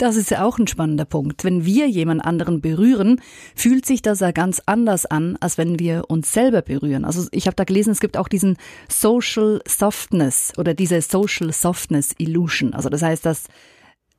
Das 0.00 0.16
ist 0.16 0.30
ja 0.30 0.46
auch 0.46 0.58
ein 0.58 0.66
spannender 0.66 1.04
Punkt. 1.04 1.44
Wenn 1.44 1.66
wir 1.66 1.86
jemand 1.86 2.24
anderen 2.24 2.62
berühren, 2.62 3.20
fühlt 3.54 3.84
sich 3.84 4.00
das 4.00 4.20
ja 4.20 4.30
ganz 4.30 4.62
anders 4.64 5.04
an, 5.04 5.36
als 5.40 5.58
wenn 5.58 5.78
wir 5.78 6.04
uns 6.08 6.32
selber 6.32 6.62
berühren. 6.62 7.04
Also 7.04 7.28
ich 7.32 7.46
habe 7.46 7.54
da 7.54 7.64
gelesen, 7.64 7.90
es 7.90 8.00
gibt 8.00 8.16
auch 8.16 8.28
diesen 8.28 8.56
Social 8.88 9.60
Softness 9.68 10.54
oder 10.56 10.72
diese 10.72 11.02
Social 11.02 11.52
Softness 11.52 12.14
Illusion. 12.16 12.72
Also 12.72 12.88
das 12.88 13.02
heißt, 13.02 13.26
dass 13.26 13.48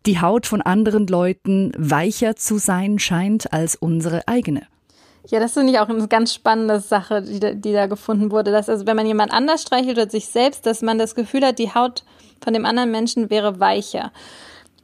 die 0.06 0.22
Haut 0.22 0.46
von 0.46 0.62
anderen 0.62 1.08
Leuten 1.08 1.72
weicher 1.76 2.36
zu 2.36 2.60
sein 2.60 3.00
scheint 3.00 3.52
als 3.52 3.76
unsere 3.76 4.28
eigene. 4.28 4.68
Ja, 5.30 5.40
das 5.40 5.54
finde 5.54 5.74
ich 5.74 5.80
auch 5.80 5.90
eine 5.90 6.08
ganz 6.08 6.32
spannende 6.32 6.80
Sache, 6.80 7.24
die 7.24 7.40
da, 7.40 7.54
die 7.54 7.74
da 7.74 7.88
gefunden 7.88 8.30
wurde. 8.30 8.52
Dass 8.52 8.70
also, 8.70 8.86
wenn 8.86 8.98
man 8.98 9.08
jemand 9.08 9.34
anders 9.34 9.64
streichelt 9.64 9.98
oder 9.98 10.12
sich 10.12 10.28
selbst, 10.28 10.68
dass 10.68 10.84
man 10.84 11.00
das 11.00 11.16
Gefühl 11.16 11.44
hat, 11.44 11.58
die 11.58 11.74
Haut 11.74 12.04
von 12.40 12.54
dem 12.54 12.68
anderen 12.68 12.92
Menschen 12.92 13.32
wäre 13.32 13.60
weicher 13.60 14.12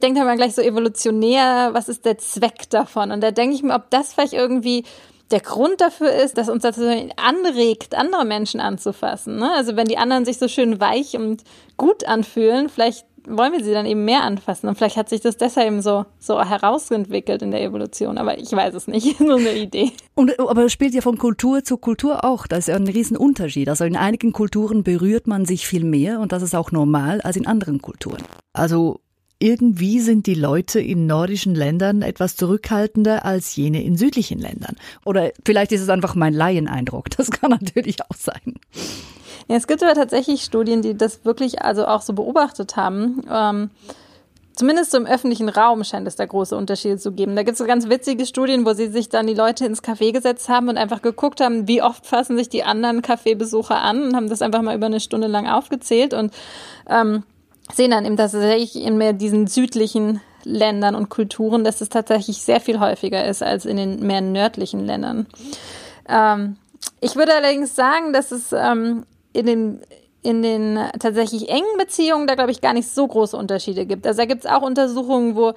denkt 0.02 0.18
man 0.18 0.36
gleich 0.36 0.54
so 0.54 0.62
evolutionär, 0.62 1.70
was 1.72 1.88
ist 1.88 2.04
der 2.04 2.18
Zweck 2.18 2.70
davon? 2.70 3.10
Und 3.10 3.22
da 3.22 3.30
denke 3.30 3.54
ich 3.54 3.62
mir, 3.62 3.74
ob 3.74 3.90
das 3.90 4.12
vielleicht 4.12 4.32
irgendwie 4.32 4.84
der 5.30 5.40
Grund 5.40 5.80
dafür 5.80 6.10
ist, 6.12 6.38
dass 6.38 6.48
uns 6.48 6.62
das 6.62 6.78
anregt, 6.78 7.94
andere 7.94 8.24
Menschen 8.24 8.60
anzufassen. 8.60 9.36
Ne? 9.36 9.50
Also 9.52 9.76
wenn 9.76 9.86
die 9.86 9.98
anderen 9.98 10.24
sich 10.24 10.38
so 10.38 10.48
schön 10.48 10.80
weich 10.80 11.16
und 11.16 11.42
gut 11.76 12.04
anfühlen, 12.04 12.68
vielleicht 12.68 13.04
wollen 13.28 13.52
wir 13.52 13.62
sie 13.62 13.72
dann 13.72 13.84
eben 13.84 14.04
mehr 14.04 14.22
anfassen. 14.22 14.68
Und 14.68 14.78
vielleicht 14.78 14.96
hat 14.96 15.08
sich 15.08 15.20
das 15.20 15.36
deshalb 15.36 15.66
eben 15.66 15.82
so, 15.82 16.06
so 16.18 16.42
herausentwickelt 16.42 17.42
in 17.42 17.50
der 17.50 17.62
Evolution. 17.62 18.16
Aber 18.16 18.38
ich 18.38 18.50
weiß 18.50 18.74
es 18.74 18.88
nicht. 18.88 19.20
Nur 19.20 19.36
eine 19.36 19.54
Idee. 19.54 19.92
Und, 20.14 20.38
aber 20.40 20.64
es 20.64 20.72
spielt 20.72 20.94
ja 20.94 21.02
von 21.02 21.18
Kultur 21.18 21.62
zu 21.62 21.76
Kultur 21.76 22.24
auch. 22.24 22.46
Da 22.46 22.56
ist 22.56 22.68
ja 22.68 22.76
ein 22.76 22.88
Riesenunterschied. 22.88 23.68
Also 23.68 23.84
in 23.84 23.96
einigen 23.96 24.32
Kulturen 24.32 24.82
berührt 24.82 25.26
man 25.26 25.44
sich 25.44 25.66
viel 25.66 25.84
mehr 25.84 26.20
und 26.20 26.32
das 26.32 26.42
ist 26.42 26.54
auch 26.54 26.72
normal 26.72 27.20
als 27.20 27.36
in 27.36 27.46
anderen 27.46 27.82
Kulturen. 27.82 28.22
Also 28.54 29.00
irgendwie 29.38 30.00
sind 30.00 30.26
die 30.26 30.34
Leute 30.34 30.80
in 30.80 31.06
nordischen 31.06 31.54
Ländern 31.54 32.02
etwas 32.02 32.34
zurückhaltender 32.34 33.24
als 33.24 33.54
jene 33.54 33.82
in 33.84 33.96
südlichen 33.96 34.38
Ländern. 34.38 34.76
Oder 35.04 35.30
vielleicht 35.44 35.72
ist 35.72 35.80
es 35.82 35.88
einfach 35.88 36.14
mein 36.14 36.34
Laieneindruck. 36.34 37.06
Das 37.18 37.30
kann 37.32 37.50
natürlich 37.50 38.00
auch 38.02 38.14
sein. 38.16 38.54
Ja, 39.48 39.56
es 39.56 39.66
gibt 39.66 39.82
aber 39.82 39.94
tatsächlich 39.94 40.42
Studien, 40.42 40.82
die 40.82 40.96
das 40.96 41.24
wirklich 41.24 41.62
also 41.62 41.86
auch 41.86 42.00
so 42.00 42.12
beobachtet 42.12 42.76
haben. 42.76 43.22
Ähm, 43.28 43.70
zumindest 44.54 44.94
im 44.94 45.04
öffentlichen 45.04 45.48
Raum 45.48 45.82
scheint 45.82 46.06
es 46.06 46.14
da 46.14 46.26
große 46.26 46.56
Unterschiede 46.56 46.96
zu 46.96 47.10
geben. 47.12 47.34
Da 47.34 47.42
gibt 47.42 47.54
es 47.54 47.58
so 47.58 47.64
ganz 47.64 47.88
witzige 47.88 48.24
Studien, 48.24 48.64
wo 48.64 48.72
sie 48.72 48.86
sich 48.86 49.08
dann 49.08 49.26
die 49.26 49.34
Leute 49.34 49.66
ins 49.66 49.82
Café 49.82 50.12
gesetzt 50.12 50.48
haben 50.48 50.68
und 50.68 50.76
einfach 50.76 51.02
geguckt 51.02 51.40
haben, 51.40 51.66
wie 51.66 51.82
oft 51.82 52.06
fassen 52.06 52.36
sich 52.36 52.48
die 52.48 52.62
anderen 52.62 53.02
Kaffeebesucher 53.02 53.80
an 53.80 54.04
und 54.04 54.16
haben 54.16 54.28
das 54.28 54.42
einfach 54.42 54.62
mal 54.62 54.76
über 54.76 54.86
eine 54.86 55.00
Stunde 55.00 55.26
lang 55.26 55.48
aufgezählt 55.48 56.14
und 56.14 56.32
ähm, 56.88 57.24
sehen 57.74 57.90
dann 57.90 58.04
eben 58.04 58.16
tatsächlich 58.16 58.76
in 58.76 58.96
mehr 58.98 59.12
diesen 59.12 59.46
südlichen 59.46 60.20
Ländern 60.44 60.94
und 60.94 61.08
Kulturen, 61.08 61.64
dass 61.64 61.80
es 61.80 61.88
tatsächlich 61.88 62.38
sehr 62.38 62.60
viel 62.60 62.80
häufiger 62.80 63.24
ist 63.26 63.42
als 63.42 63.66
in 63.66 63.76
den 63.76 64.06
mehr 64.06 64.20
nördlichen 64.20 64.86
Ländern. 64.86 65.26
Ähm, 66.08 66.56
ich 67.00 67.16
würde 67.16 67.34
allerdings 67.34 67.74
sagen, 67.74 68.12
dass 68.12 68.30
es 68.30 68.52
ähm, 68.52 69.04
in 69.32 69.46
den 69.46 69.80
in 70.22 70.42
den 70.42 70.78
tatsächlich 70.98 71.48
engen 71.48 71.78
Beziehungen 71.78 72.26
da 72.26 72.34
glaube 72.34 72.50
ich 72.50 72.60
gar 72.60 72.72
nicht 72.72 72.88
so 72.88 73.06
große 73.06 73.36
Unterschiede 73.36 73.86
gibt. 73.86 74.06
Also 74.06 74.18
da 74.18 74.24
gibt 74.24 74.44
es 74.44 74.50
auch 74.50 74.62
Untersuchungen, 74.62 75.36
wo 75.36 75.54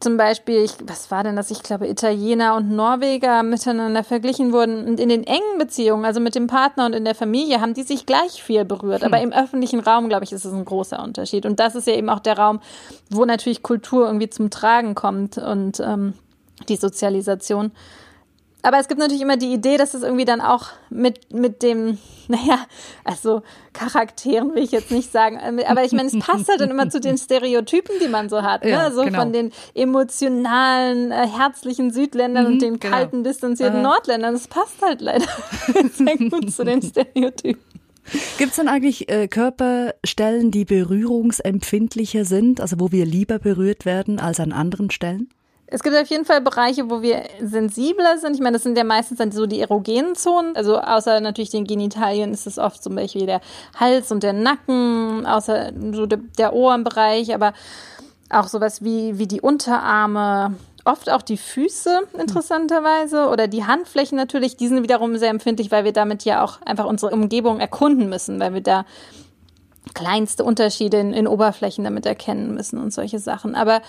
zum 0.00 0.16
Beispiel, 0.16 0.64
ich, 0.64 0.72
was 0.86 1.10
war 1.10 1.24
denn 1.24 1.36
das? 1.36 1.50
Ich 1.50 1.62
glaube, 1.62 1.86
Italiener 1.86 2.56
und 2.56 2.70
Norweger 2.70 3.42
miteinander 3.42 4.02
verglichen 4.02 4.50
wurden. 4.52 4.86
Und 4.86 4.98
in 4.98 5.10
den 5.10 5.24
engen 5.24 5.58
Beziehungen, 5.58 6.06
also 6.06 6.20
mit 6.20 6.34
dem 6.34 6.46
Partner 6.46 6.86
und 6.86 6.94
in 6.94 7.04
der 7.04 7.14
Familie, 7.14 7.60
haben 7.60 7.74
die 7.74 7.82
sich 7.82 8.06
gleich 8.06 8.42
viel 8.42 8.64
berührt. 8.64 9.02
Hm. 9.02 9.12
Aber 9.12 9.22
im 9.22 9.30
öffentlichen 9.30 9.80
Raum, 9.80 10.08
glaube 10.08 10.24
ich, 10.24 10.32
ist 10.32 10.46
es 10.46 10.52
ein 10.54 10.64
großer 10.64 11.02
Unterschied. 11.02 11.44
Und 11.44 11.60
das 11.60 11.74
ist 11.74 11.86
ja 11.86 11.92
eben 11.94 12.08
auch 12.08 12.20
der 12.20 12.38
Raum, 12.38 12.60
wo 13.10 13.26
natürlich 13.26 13.62
Kultur 13.62 14.06
irgendwie 14.06 14.30
zum 14.30 14.48
Tragen 14.48 14.94
kommt 14.94 15.36
und 15.36 15.80
ähm, 15.80 16.14
die 16.68 16.76
Sozialisation. 16.76 17.70
Aber 18.62 18.78
es 18.78 18.88
gibt 18.88 19.00
natürlich 19.00 19.22
immer 19.22 19.36
die 19.36 19.52
Idee, 19.52 19.76
dass 19.76 19.94
es 19.94 20.02
irgendwie 20.02 20.24
dann 20.24 20.40
auch 20.40 20.68
mit, 20.90 21.32
mit 21.32 21.62
dem, 21.62 21.98
naja, 22.28 22.66
also 23.04 23.42
Charakteren 23.72 24.54
will 24.54 24.62
ich 24.62 24.72
jetzt 24.72 24.90
nicht 24.90 25.10
sagen, 25.12 25.36
äh, 25.36 25.64
aber 25.64 25.84
ich 25.84 25.92
meine, 25.92 26.08
es 26.08 26.18
passt 26.18 26.48
halt 26.48 26.60
dann 26.60 26.70
immer 26.70 26.90
zu 26.90 27.00
den 27.00 27.16
Stereotypen, 27.18 27.96
die 28.02 28.08
man 28.08 28.28
so 28.28 28.42
hat. 28.42 28.64
Ne? 28.64 28.70
Ja, 28.70 28.90
so 28.90 29.02
genau. 29.02 29.20
von 29.20 29.32
den 29.32 29.52
emotionalen, 29.74 31.12
äh, 31.12 31.26
herzlichen 31.26 31.92
Südländern 31.92 32.46
mhm, 32.46 32.52
und 32.52 32.62
den 32.62 32.80
genau. 32.80 32.96
kalten, 32.96 33.24
distanzierten 33.24 33.80
Aha. 33.80 33.94
Nordländern. 33.94 34.34
Das 34.34 34.48
passt 34.48 34.82
halt 34.82 35.00
leider 35.00 35.26
sehr 35.92 36.16
gut 36.16 36.52
zu 36.52 36.64
den 36.64 36.82
Stereotypen. 36.82 37.62
Gibt 38.38 38.50
es 38.50 38.56
dann 38.56 38.68
eigentlich 38.68 39.08
äh, 39.08 39.28
Körperstellen, 39.28 40.50
die 40.50 40.64
berührungsempfindlicher 40.64 42.24
sind, 42.24 42.60
also 42.60 42.80
wo 42.80 42.90
wir 42.90 43.06
lieber 43.06 43.38
berührt 43.38 43.84
werden 43.84 44.18
als 44.18 44.40
an 44.40 44.52
anderen 44.52 44.90
Stellen? 44.90 45.28
Es 45.72 45.84
gibt 45.84 45.96
auf 45.96 46.08
jeden 46.08 46.24
Fall 46.24 46.40
Bereiche, 46.40 46.90
wo 46.90 47.00
wir 47.00 47.22
sensibler 47.40 48.18
sind. 48.18 48.34
Ich 48.34 48.40
meine, 48.40 48.54
das 48.54 48.64
sind 48.64 48.76
ja 48.76 48.82
meistens 48.82 49.18
dann 49.18 49.30
so 49.30 49.46
die 49.46 49.60
erogenen 49.60 50.16
Zonen. 50.16 50.56
Also 50.56 50.78
außer 50.78 51.20
natürlich 51.20 51.50
den 51.50 51.64
Genitalien 51.64 52.32
ist 52.32 52.46
es 52.46 52.58
oft 52.58 52.82
zum 52.82 52.96
Beispiel 52.96 53.26
der 53.26 53.40
Hals 53.78 54.10
und 54.10 54.24
der 54.24 54.32
Nacken, 54.32 55.24
außer 55.26 55.70
so 55.92 56.06
der, 56.06 56.18
der 56.38 56.52
Ohrenbereich, 56.54 57.32
aber 57.32 57.52
auch 58.30 58.48
sowas 58.48 58.82
wie, 58.82 59.18
wie 59.18 59.28
die 59.28 59.40
Unterarme, 59.40 60.54
oft 60.84 61.10
auch 61.10 61.22
die 61.22 61.36
Füße 61.36 62.00
interessanterweise 62.18 63.28
oder 63.28 63.46
die 63.48 63.64
Handflächen 63.64 64.16
natürlich, 64.16 64.56
die 64.56 64.68
sind 64.68 64.82
wiederum 64.82 65.16
sehr 65.18 65.30
empfindlich, 65.30 65.70
weil 65.70 65.84
wir 65.84 65.92
damit 65.92 66.24
ja 66.24 66.42
auch 66.42 66.60
einfach 66.62 66.86
unsere 66.86 67.12
Umgebung 67.12 67.60
erkunden 67.60 68.08
müssen, 68.08 68.40
weil 68.40 68.54
wir 68.54 68.62
da 68.62 68.84
kleinste 69.94 70.44
Unterschiede 70.44 70.98
in, 70.98 71.12
in, 71.12 71.26
Oberflächen 71.26 71.84
damit 71.84 72.06
erkennen 72.06 72.54
müssen 72.54 72.78
und 72.78 72.92
solche 72.92 73.18
Sachen. 73.18 73.54
Aber 73.54 73.82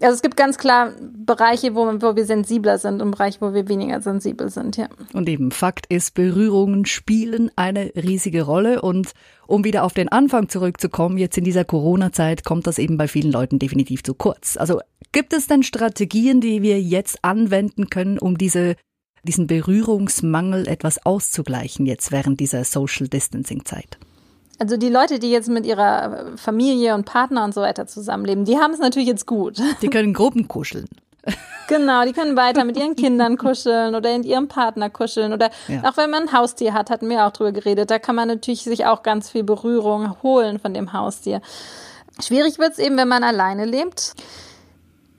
also 0.00 0.14
es 0.14 0.22
gibt 0.22 0.36
ganz 0.36 0.58
klar 0.58 0.92
Bereiche, 1.00 1.74
wo, 1.74 1.86
wo 1.86 2.16
wir 2.16 2.24
sensibler 2.24 2.78
sind 2.78 3.02
und 3.02 3.10
Bereiche, 3.12 3.40
wo 3.40 3.52
wir 3.54 3.68
weniger 3.68 4.00
sensibel 4.00 4.50
sind, 4.50 4.76
ja. 4.76 4.88
Und 5.12 5.28
eben 5.28 5.50
Fakt 5.50 5.86
ist, 5.86 6.14
Berührungen 6.14 6.84
spielen 6.86 7.50
eine 7.56 7.92
riesige 7.96 8.42
Rolle 8.42 8.82
und 8.82 9.12
um 9.46 9.64
wieder 9.64 9.84
auf 9.84 9.94
den 9.94 10.08
Anfang 10.08 10.48
zurückzukommen, 10.48 11.18
jetzt 11.18 11.36
in 11.36 11.44
dieser 11.44 11.64
Corona-Zeit 11.64 12.44
kommt 12.44 12.66
das 12.66 12.78
eben 12.78 12.96
bei 12.96 13.08
vielen 13.08 13.32
Leuten 13.32 13.58
definitiv 13.58 14.02
zu 14.02 14.14
kurz. 14.14 14.56
Also 14.56 14.80
gibt 15.12 15.32
es 15.32 15.46
denn 15.46 15.62
Strategien, 15.62 16.40
die 16.40 16.62
wir 16.62 16.80
jetzt 16.80 17.24
anwenden 17.24 17.90
können, 17.90 18.18
um 18.18 18.38
diese 18.38 18.76
diesen 19.22 19.46
Berührungsmangel 19.46 20.66
etwas 20.66 21.04
auszugleichen 21.04 21.84
jetzt 21.84 22.10
während 22.10 22.40
dieser 22.40 22.64
Social 22.64 23.06
Distancing 23.06 23.66
Zeit? 23.66 23.98
Also 24.60 24.76
die 24.76 24.90
Leute, 24.90 25.18
die 25.18 25.30
jetzt 25.30 25.48
mit 25.48 25.64
ihrer 25.64 26.36
Familie 26.36 26.94
und 26.94 27.06
Partner 27.06 27.44
und 27.44 27.54
so 27.54 27.62
weiter 27.62 27.86
zusammenleben, 27.86 28.44
die 28.44 28.58
haben 28.58 28.74
es 28.74 28.78
natürlich 28.78 29.08
jetzt 29.08 29.26
gut. 29.26 29.58
Die 29.80 29.88
können 29.88 30.12
Gruppen 30.12 30.48
kuscheln. 30.48 30.86
Genau, 31.66 32.04
die 32.04 32.12
können 32.12 32.36
weiter 32.36 32.64
mit 32.64 32.76
ihren 32.76 32.94
Kindern 32.96 33.38
kuscheln 33.38 33.94
oder 33.94 34.14
in 34.14 34.22
ihrem 34.22 34.48
Partner 34.48 34.90
kuscheln 34.90 35.32
oder 35.32 35.50
ja. 35.66 35.82
auch 35.88 35.96
wenn 35.96 36.10
man 36.10 36.24
ein 36.24 36.32
Haustier 36.32 36.74
hat, 36.74 36.90
hatten 36.90 37.08
wir 37.08 37.24
auch 37.24 37.30
drüber 37.30 37.52
geredet, 37.52 37.90
da 37.90 37.98
kann 37.98 38.16
man 38.16 38.28
natürlich 38.28 38.64
sich 38.64 38.84
auch 38.84 39.02
ganz 39.02 39.30
viel 39.30 39.44
Berührung 39.44 40.22
holen 40.22 40.58
von 40.58 40.74
dem 40.74 40.92
Haustier. 40.92 41.40
Schwierig 42.22 42.58
wird 42.58 42.72
es 42.72 42.78
eben, 42.78 42.98
wenn 42.98 43.08
man 43.08 43.24
alleine 43.24 43.64
lebt. 43.64 44.14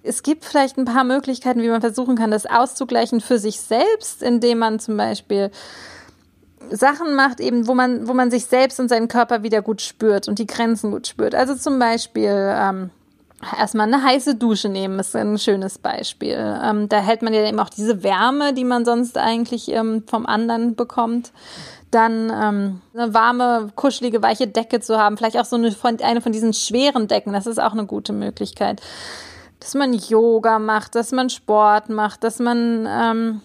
Es 0.04 0.22
gibt 0.22 0.46
vielleicht 0.46 0.78
ein 0.78 0.86
paar 0.86 1.04
Möglichkeiten, 1.04 1.64
wie 1.64 1.70
man 1.70 1.82
versuchen 1.82 2.16
kann, 2.16 2.30
das 2.30 2.46
auszugleichen 2.46 3.22
für 3.22 3.40
sich 3.40 3.60
selbst, 3.60 4.22
indem 4.22 4.60
man 4.60 4.80
zum 4.80 4.98
Beispiel 4.98 5.50
Sachen 6.70 7.16
macht, 7.16 7.40
eben, 7.40 7.68
wo 7.68 7.74
man, 7.74 8.08
wo 8.08 8.14
man 8.14 8.32
sich 8.32 8.46
selbst 8.46 8.80
und 8.80 8.90
seinen 8.90 9.08
Körper 9.08 9.44
wieder 9.44 9.62
gut 9.62 9.82
spürt 9.82 10.28
und 10.28 10.40
die 10.40 10.48
Grenzen 10.48 10.92
gut 10.92 11.08
spürt. 11.08 11.36
Also 11.36 11.56
zum 11.56 11.80
Beispiel 11.80 12.32
ähm, 12.32 12.90
erstmal 13.58 13.88
eine 13.88 14.04
heiße 14.04 14.36
Dusche 14.36 14.70
nehmen, 14.70 15.00
ist 15.00 15.16
ein 15.16 15.38
schönes 15.38 15.78
Beispiel. 15.78 16.38
Ähm, 16.64 16.90
da 16.90 17.00
hält 17.00 17.22
man 17.22 17.34
ja 17.34 17.46
eben 17.48 17.60
auch 17.60 17.70
diese 17.70 18.04
Wärme, 18.04 18.54
die 18.54 18.64
man 18.64 18.86
sonst 18.86 19.18
eigentlich 19.18 19.70
ähm, 19.72 20.04
vom 20.08 20.26
anderen 20.26 20.76
bekommt. 20.76 21.32
Dann 21.90 22.30
ähm, 22.30 22.82
eine 22.94 23.14
warme, 23.14 23.70
kuschelige, 23.76 24.22
weiche 24.22 24.48
Decke 24.48 24.80
zu 24.80 24.98
haben, 24.98 25.18
vielleicht 25.18 25.38
auch 25.38 25.46
so 25.46 25.58
eine 25.58 25.72
von, 25.72 26.00
eine 26.02 26.22
von 26.22 26.32
diesen 26.32 26.54
schweren 26.54 27.08
Decken, 27.08 27.34
das 27.34 27.48
ist 27.48 27.62
auch 27.62 27.74
eine 27.74 27.86
gute 27.86 28.14
Möglichkeit. 28.14 28.82
Dass 29.60 29.74
man 29.76 29.94
Yoga 29.94 30.58
macht, 30.58 30.96
dass 30.96 31.12
man 31.12 31.30
Sport 31.30 31.90
macht, 31.90 32.24
dass 32.24 32.40
man 32.40 32.88
ähm, 32.88 32.88
hm, 32.90 33.42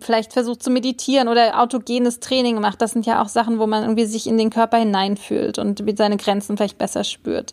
vielleicht 0.00 0.32
versucht 0.32 0.62
zu 0.62 0.70
meditieren 0.70 1.28
oder 1.28 1.60
autogenes 1.60 2.20
Training 2.20 2.60
macht. 2.60 2.80
Das 2.80 2.92
sind 2.92 3.06
ja 3.06 3.22
auch 3.22 3.28
Sachen, 3.28 3.58
wo 3.58 3.66
man 3.66 3.82
irgendwie 3.82 4.06
sich 4.06 4.26
in 4.26 4.38
den 4.38 4.50
Körper 4.50 4.78
hineinfühlt 4.78 5.58
und 5.58 5.82
seine 5.96 6.16
Grenzen 6.16 6.56
vielleicht 6.56 6.78
besser 6.78 7.04
spürt. 7.04 7.52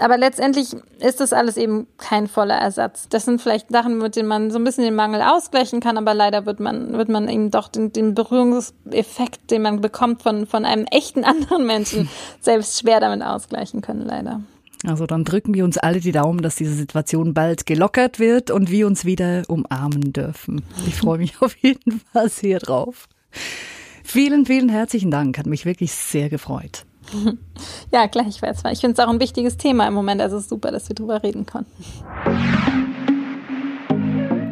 Aber 0.00 0.16
letztendlich 0.16 0.76
ist 1.00 1.20
das 1.20 1.32
alles 1.32 1.56
eben 1.56 1.88
kein 1.98 2.28
voller 2.28 2.54
Ersatz. 2.54 3.08
Das 3.08 3.24
sind 3.24 3.42
vielleicht 3.42 3.70
Sachen, 3.70 3.98
mit 3.98 4.14
denen 4.14 4.28
man 4.28 4.50
so 4.52 4.58
ein 4.58 4.64
bisschen 4.64 4.84
den 4.84 4.94
Mangel 4.94 5.20
ausgleichen 5.20 5.80
kann, 5.80 5.98
aber 5.98 6.14
leider 6.14 6.46
wird 6.46 6.60
man, 6.60 6.92
wird 6.96 7.08
man 7.08 7.28
eben 7.28 7.50
doch 7.50 7.66
den, 7.66 7.92
den 7.92 8.14
Berührungseffekt, 8.14 9.50
den 9.50 9.62
man 9.62 9.80
bekommt 9.80 10.22
von, 10.22 10.46
von 10.46 10.64
einem 10.64 10.84
echten 10.84 11.24
anderen 11.24 11.66
Menschen, 11.66 12.08
selbst 12.40 12.78
schwer 12.78 13.00
damit 13.00 13.22
ausgleichen 13.22 13.80
können, 13.80 14.06
leider. 14.06 14.40
Also 14.86 15.06
dann 15.06 15.24
drücken 15.24 15.54
wir 15.54 15.64
uns 15.64 15.76
alle 15.76 16.00
die 16.00 16.12
Daumen, 16.12 16.40
dass 16.40 16.56
diese 16.56 16.74
Situation 16.74 17.34
bald 17.34 17.66
gelockert 17.66 18.18
wird 18.18 18.50
und 18.50 18.70
wir 18.70 18.86
uns 18.86 19.04
wieder 19.04 19.42
umarmen 19.48 20.12
dürfen. 20.12 20.62
Ich 20.86 20.94
freue 20.96 21.18
mich 21.18 21.34
auf 21.42 21.56
jeden 21.56 22.00
Fall 22.12 22.28
sehr 22.28 22.58
drauf. 22.58 23.08
Vielen, 24.04 24.46
vielen 24.46 24.68
herzlichen 24.68 25.10
Dank. 25.10 25.36
Hat 25.38 25.46
mich 25.46 25.66
wirklich 25.66 25.92
sehr 25.92 26.28
gefreut. 26.28 26.84
Ja, 27.90 28.06
gleichfalls. 28.06 28.62
Ich 28.70 28.80
finde 28.80 29.00
es 29.00 29.06
auch 29.06 29.10
ein 29.10 29.20
wichtiges 29.20 29.56
Thema 29.56 29.88
im 29.88 29.94
Moment. 29.94 30.20
Also 30.20 30.38
super, 30.40 30.70
dass 30.70 30.88
wir 30.90 30.94
drüber 30.94 31.22
reden 31.22 31.46
konnten. 31.46 31.72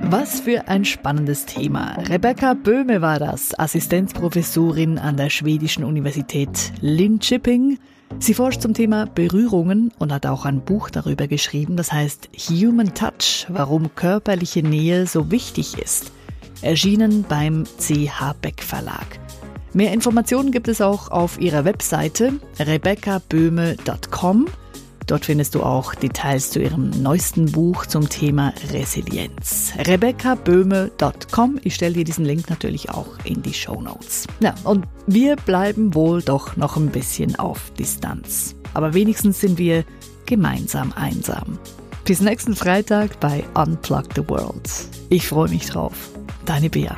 Was 0.09 0.41
für 0.41 0.69
ein 0.69 0.85
spannendes 0.85 1.47
Thema. 1.47 1.97
Rebecca 2.09 2.55
Böhme 2.55 3.03
war 3.03 3.19
das, 3.19 3.59
Assistenzprofessorin 3.59 4.99
an 4.99 5.17
der 5.17 5.31
schwedischen 5.31 5.85
Universität 5.85 6.73
Linköping. 6.81 7.79
Sie 8.19 8.35
forscht 8.35 8.63
zum 8.63 8.73
Thema 8.75 9.07
Berührungen 9.07 9.93
und 9.99 10.13
hat 10.13 10.27
auch 10.27 10.45
ein 10.45 10.61
Buch 10.65 10.91
darüber 10.91 11.27
geschrieben, 11.27 11.77
das 11.77 11.93
heißt 11.93 12.31
Human 12.49 12.95
Touch, 12.95 13.47
warum 13.49 13.95
körperliche 13.95 14.63
Nähe 14.63 15.07
so 15.07 15.31
wichtig 15.31 15.79
ist. 15.79 16.13
Erschienen 16.63 17.25
beim 17.29 17.65
CH 17.65 18.35
Beck 18.41 18.63
Verlag. 18.63 19.21
Mehr 19.75 19.93
Informationen 19.93 20.53
gibt 20.53 20.69
es 20.69 20.81
auch 20.81 21.11
auf 21.11 21.39
ihrer 21.39 21.67
Webseite 21.67 22.41
rebeccaböhme.com. 22.59 24.47
Dort 25.07 25.25
findest 25.25 25.55
du 25.55 25.63
auch 25.63 25.95
Details 25.95 26.51
zu 26.51 26.61
ihrem 26.61 26.91
neuesten 26.91 27.53
Buch 27.53 27.87
zum 27.87 28.09
Thema 28.09 28.53
Resilienz. 28.73 29.73
rebeccaböhme.com. 29.79 31.61
Ich 31.63 31.77
stelle 31.77 31.95
dir 31.95 32.05
diesen 32.05 32.25
Link 32.25 32.51
natürlich 32.51 32.91
auch 32.91 33.07
in 33.25 33.41
die 33.43 33.55
Show 33.55 33.81
Notes. 33.81 34.27
Ja, 34.41 34.55
und 34.65 34.85
wir 35.07 35.37
bleiben 35.37 35.95
wohl 35.95 36.23
doch 36.23 36.57
noch 36.57 36.77
ein 36.77 36.89
bisschen 36.89 37.37
auf 37.37 37.71
Distanz. 37.79 38.57
Aber 38.75 38.95
wenigstens 38.95 39.41
sind 39.41 39.59
wir 39.59 39.85
gemeinsam 40.27 40.93
einsam. 40.97 41.59
Bis 42.05 42.21
nächsten 42.21 42.57
Freitag 42.57 43.21
bei 43.21 43.45
Unplug 43.55 44.07
the 44.15 44.29
World. 44.29 44.69
Ich 45.09 45.29
freue 45.29 45.49
mich 45.49 45.67
drauf. 45.67 46.11
Deine 46.45 46.69
Bea. 46.69 46.97